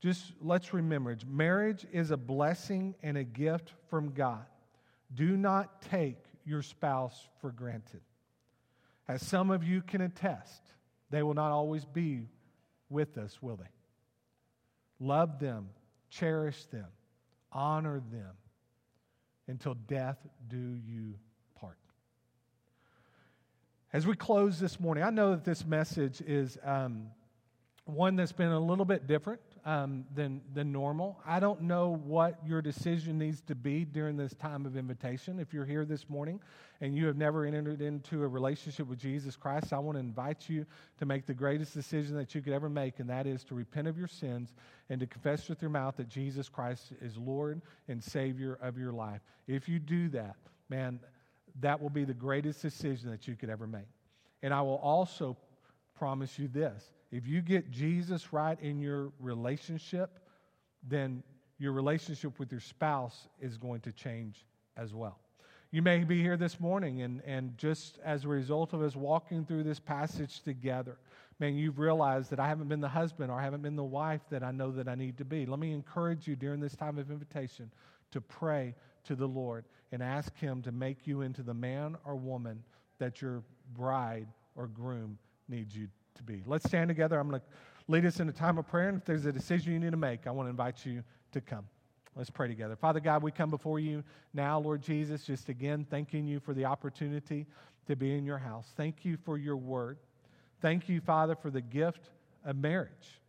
just 0.00 0.32
let's 0.40 0.72
remember 0.72 1.16
marriage 1.26 1.86
is 1.92 2.10
a 2.10 2.16
blessing 2.16 2.94
and 3.02 3.18
a 3.18 3.24
gift 3.24 3.72
from 3.90 4.12
God. 4.12 4.46
Do 5.14 5.36
not 5.36 5.82
take 5.82 6.18
your 6.44 6.62
spouse 6.62 7.28
for 7.40 7.50
granted. 7.50 8.00
As 9.06 9.26
some 9.26 9.50
of 9.50 9.64
you 9.64 9.82
can 9.82 10.00
attest, 10.00 10.62
They 11.10 11.22
will 11.22 11.34
not 11.34 11.52
always 11.52 11.84
be 11.84 12.28
with 12.88 13.16
us, 13.18 13.40
will 13.40 13.56
they? 13.56 13.64
Love 15.00 15.38
them, 15.38 15.70
cherish 16.10 16.64
them, 16.66 16.86
honor 17.58 18.00
them 18.12 18.36
until 19.48 19.74
death 19.74 20.18
do 20.46 20.56
you 20.56 21.18
part. 21.56 21.76
As 23.92 24.06
we 24.06 24.14
close 24.14 24.60
this 24.60 24.78
morning, 24.78 25.02
I 25.02 25.10
know 25.10 25.32
that 25.32 25.44
this 25.44 25.66
message 25.66 26.20
is 26.20 26.56
um, 26.62 27.08
one 27.84 28.14
that's 28.14 28.30
been 28.30 28.52
a 28.52 28.60
little 28.60 28.84
bit 28.84 29.08
different 29.08 29.40
um, 29.64 30.04
than, 30.14 30.40
than 30.54 30.72
normal. 30.72 31.20
I 31.26 31.40
don't 31.40 31.62
know 31.62 32.00
what 32.04 32.38
your 32.46 32.62
decision 32.62 33.18
needs 33.18 33.40
to 33.42 33.54
be 33.54 33.84
during 33.84 34.16
this 34.16 34.34
time 34.34 34.66
of 34.66 34.76
invitation. 34.76 35.38
If 35.38 35.52
you're 35.52 35.64
here 35.64 35.84
this 35.84 36.08
morning 36.08 36.40
and 36.80 36.96
you 36.96 37.06
have 37.06 37.16
never 37.16 37.44
entered 37.44 37.80
into 37.80 38.22
a 38.22 38.28
relationship 38.28 38.86
with 38.86 38.98
Jesus 38.98 39.36
Christ, 39.36 39.72
I 39.72 39.78
want 39.78 39.96
to 39.96 40.00
invite 40.00 40.48
you 40.48 40.66
to 40.98 41.06
make 41.06 41.26
the 41.26 41.34
greatest 41.34 41.74
decision 41.74 42.16
that 42.16 42.34
you 42.34 42.40
could 42.40 42.52
ever 42.52 42.68
make, 42.68 43.00
and 43.00 43.10
that 43.10 43.26
is 43.26 43.44
to 43.44 43.54
repent 43.54 43.88
of 43.88 43.98
your 43.98 44.08
sins 44.08 44.54
and 44.90 45.00
to 45.00 45.06
confess 45.06 45.48
with 45.48 45.60
your 45.60 45.70
mouth 45.70 45.96
that 45.96 46.08
Jesus 46.08 46.48
Christ 46.48 46.92
is 47.00 47.16
Lord 47.16 47.60
and 47.88 48.02
Savior 48.02 48.58
of 48.62 48.78
your 48.78 48.92
life. 48.92 49.20
If 49.46 49.68
you 49.68 49.78
do 49.78 50.08
that, 50.10 50.36
man, 50.68 51.00
that 51.60 51.80
will 51.80 51.90
be 51.90 52.04
the 52.04 52.14
greatest 52.14 52.62
decision 52.62 53.10
that 53.10 53.26
you 53.26 53.34
could 53.34 53.50
ever 53.50 53.66
make. 53.66 53.88
And 54.42 54.54
I 54.54 54.62
will 54.62 54.76
also 54.76 55.36
promise 55.96 56.38
you 56.38 56.48
this 56.48 56.90
if 57.10 57.26
you 57.26 57.40
get 57.40 57.70
Jesus 57.70 58.32
right 58.32 58.58
in 58.60 58.80
your 58.80 59.12
relationship, 59.18 60.18
then 60.86 61.22
your 61.58 61.72
relationship 61.72 62.38
with 62.38 62.52
your 62.52 62.60
spouse 62.60 63.28
is 63.40 63.56
going 63.56 63.80
to 63.80 63.92
change 63.92 64.44
as 64.76 64.94
well. 64.94 65.18
You 65.70 65.82
may 65.82 66.04
be 66.04 66.22
here 66.22 66.36
this 66.36 66.60
morning, 66.60 67.02
and, 67.02 67.20
and 67.26 67.56
just 67.58 67.98
as 68.04 68.24
a 68.24 68.28
result 68.28 68.72
of 68.72 68.80
us 68.82 68.96
walking 68.96 69.44
through 69.44 69.64
this 69.64 69.78
passage 69.78 70.40
together, 70.40 70.96
man, 71.40 71.56
you've 71.56 71.78
realized 71.78 72.30
that 72.30 72.40
I 72.40 72.48
haven't 72.48 72.68
been 72.68 72.80
the 72.80 72.88
husband 72.88 73.30
or 73.30 73.38
I 73.38 73.42
haven't 73.42 73.62
been 73.62 73.76
the 73.76 73.84
wife 73.84 74.22
that 74.30 74.42
I 74.42 74.50
know 74.50 74.70
that 74.72 74.88
I 74.88 74.94
need 74.94 75.18
to 75.18 75.24
be. 75.24 75.46
Let 75.46 75.58
me 75.58 75.72
encourage 75.72 76.26
you 76.26 76.36
during 76.36 76.60
this 76.60 76.74
time 76.74 76.98
of 76.98 77.10
invitation 77.10 77.70
to 78.12 78.20
pray 78.20 78.74
to 79.04 79.14
the 79.14 79.26
Lord 79.26 79.64
and 79.92 80.02
ask 80.02 80.36
Him 80.38 80.62
to 80.62 80.72
make 80.72 81.06
you 81.06 81.20
into 81.20 81.42
the 81.42 81.54
man 81.54 81.96
or 82.04 82.16
woman 82.16 82.62
that 82.98 83.20
your 83.20 83.42
bride 83.74 84.28
or 84.56 84.68
groom 84.68 85.18
needs 85.48 85.76
you 85.76 85.88
to 86.18 86.22
be. 86.22 86.42
Let's 86.46 86.66
stand 86.66 86.88
together. 86.88 87.18
I'm 87.18 87.28
going 87.28 87.40
to 87.40 87.46
lead 87.88 88.04
us 88.04 88.20
in 88.20 88.28
a 88.28 88.32
time 88.32 88.58
of 88.58 88.68
prayer. 88.68 88.88
And 88.88 88.98
if 88.98 89.04
there's 89.04 89.26
a 89.26 89.32
decision 89.32 89.72
you 89.72 89.80
need 89.80 89.92
to 89.92 89.96
make, 89.96 90.26
I 90.26 90.30
want 90.30 90.46
to 90.46 90.50
invite 90.50 90.84
you 90.84 91.02
to 91.32 91.40
come. 91.40 91.66
Let's 92.14 92.30
pray 92.30 92.48
together. 92.48 92.76
Father 92.76 93.00
God, 93.00 93.22
we 93.22 93.30
come 93.30 93.50
before 93.50 93.78
you 93.78 94.02
now, 94.34 94.58
Lord 94.58 94.82
Jesus, 94.82 95.24
just 95.24 95.48
again 95.48 95.86
thanking 95.88 96.26
you 96.26 96.40
for 96.40 96.52
the 96.52 96.64
opportunity 96.64 97.46
to 97.86 97.96
be 97.96 98.16
in 98.16 98.24
your 98.24 98.38
house. 98.38 98.72
Thank 98.76 99.04
you 99.04 99.16
for 99.24 99.38
your 99.38 99.56
word. 99.56 99.98
Thank 100.60 100.88
you, 100.88 101.00
Father, 101.00 101.36
for 101.36 101.50
the 101.50 101.60
gift 101.60 102.10
of 102.44 102.56
marriage. 102.56 103.20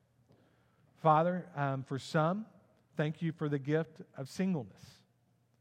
Father, 1.02 1.46
um, 1.56 1.84
for 1.84 2.00
some, 2.00 2.46
thank 2.98 3.22
you 3.22 3.32
for 3.32 3.48
the 3.48 3.60
gift 3.60 4.02
of 4.18 4.28
singleness. 4.28 4.82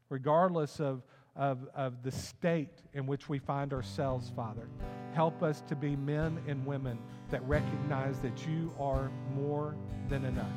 Regardless 0.09 0.79
of 0.79 1.03
of, 1.39 1.57
of 1.73 2.03
the 2.03 2.11
state 2.11 2.83
in 2.93 3.07
which 3.07 3.29
we 3.29 3.39
find 3.39 3.73
ourselves, 3.73 4.29
Father. 4.35 4.67
Help 5.13 5.41
us 5.41 5.63
to 5.69 5.75
be 5.75 5.95
men 5.95 6.37
and 6.47 6.63
women 6.65 6.99
that 7.31 7.41
recognize 7.47 8.19
that 8.19 8.45
you 8.45 8.71
are 8.77 9.09
more 9.33 9.73
than 10.09 10.25
enough. 10.25 10.51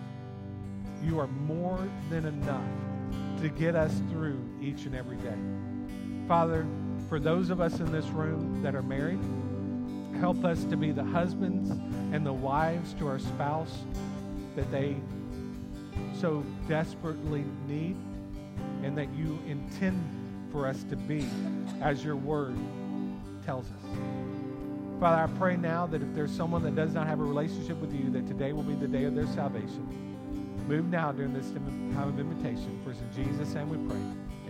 You 1.04 1.20
are 1.20 1.28
more 1.28 1.88
than 2.10 2.26
enough 2.26 2.68
to 3.40 3.48
get 3.48 3.76
us 3.76 4.02
through 4.10 4.40
each 4.60 4.84
and 4.84 4.94
every 4.94 5.16
day. 5.18 5.38
Father, 6.26 6.66
for 7.08 7.20
those 7.20 7.50
of 7.50 7.60
us 7.60 7.78
in 7.78 7.90
this 7.92 8.06
room 8.06 8.60
that 8.62 8.74
are 8.74 8.82
married, 8.82 9.20
help 10.18 10.44
us 10.44 10.64
to 10.64 10.76
be 10.76 10.90
the 10.90 11.04
husbands 11.04 11.70
and 12.12 12.26
the 12.26 12.32
wives 12.32 12.92
to 12.94 13.06
our 13.06 13.20
spouse 13.20 13.84
that 14.56 14.70
they 14.72 14.96
so 16.20 16.44
desperately 16.68 17.44
need 17.68 17.96
and 18.82 18.98
that 18.98 19.12
you 19.14 19.38
intend 19.46 20.21
for 20.52 20.68
us 20.68 20.84
to 20.84 20.96
be 20.96 21.26
as 21.80 22.04
your 22.04 22.14
word 22.14 22.56
tells 23.44 23.64
us. 23.64 23.98
Father, 25.00 25.22
I 25.22 25.38
pray 25.38 25.56
now 25.56 25.86
that 25.86 26.00
if 26.00 26.14
there's 26.14 26.30
someone 26.30 26.62
that 26.62 26.76
does 26.76 26.92
not 26.94 27.08
have 27.08 27.18
a 27.18 27.24
relationship 27.24 27.78
with 27.78 27.92
you, 27.92 28.10
that 28.10 28.28
today 28.28 28.52
will 28.52 28.62
be 28.62 28.74
the 28.74 28.86
day 28.86 29.04
of 29.04 29.16
their 29.16 29.26
salvation. 29.28 29.88
Move 30.68 30.86
now 30.86 31.10
during 31.10 31.32
this 31.32 31.50
time 31.50 32.08
of 32.08 32.20
invitation. 32.20 32.80
For 32.84 32.92
it's 32.92 33.00
in 33.00 33.24
Jesus' 33.24 33.52
name 33.54 33.68
we 33.68 33.78
pray. 33.88 33.98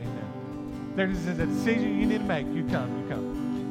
Amen. 0.02 0.92
There 0.94 1.08
is 1.08 1.26
a 1.26 1.32
decision 1.32 1.98
you 1.98 2.06
need 2.06 2.18
to 2.18 2.24
make. 2.24 2.46
You 2.48 2.66
come, 2.68 3.02
you 3.02 3.08
come. 3.08 3.51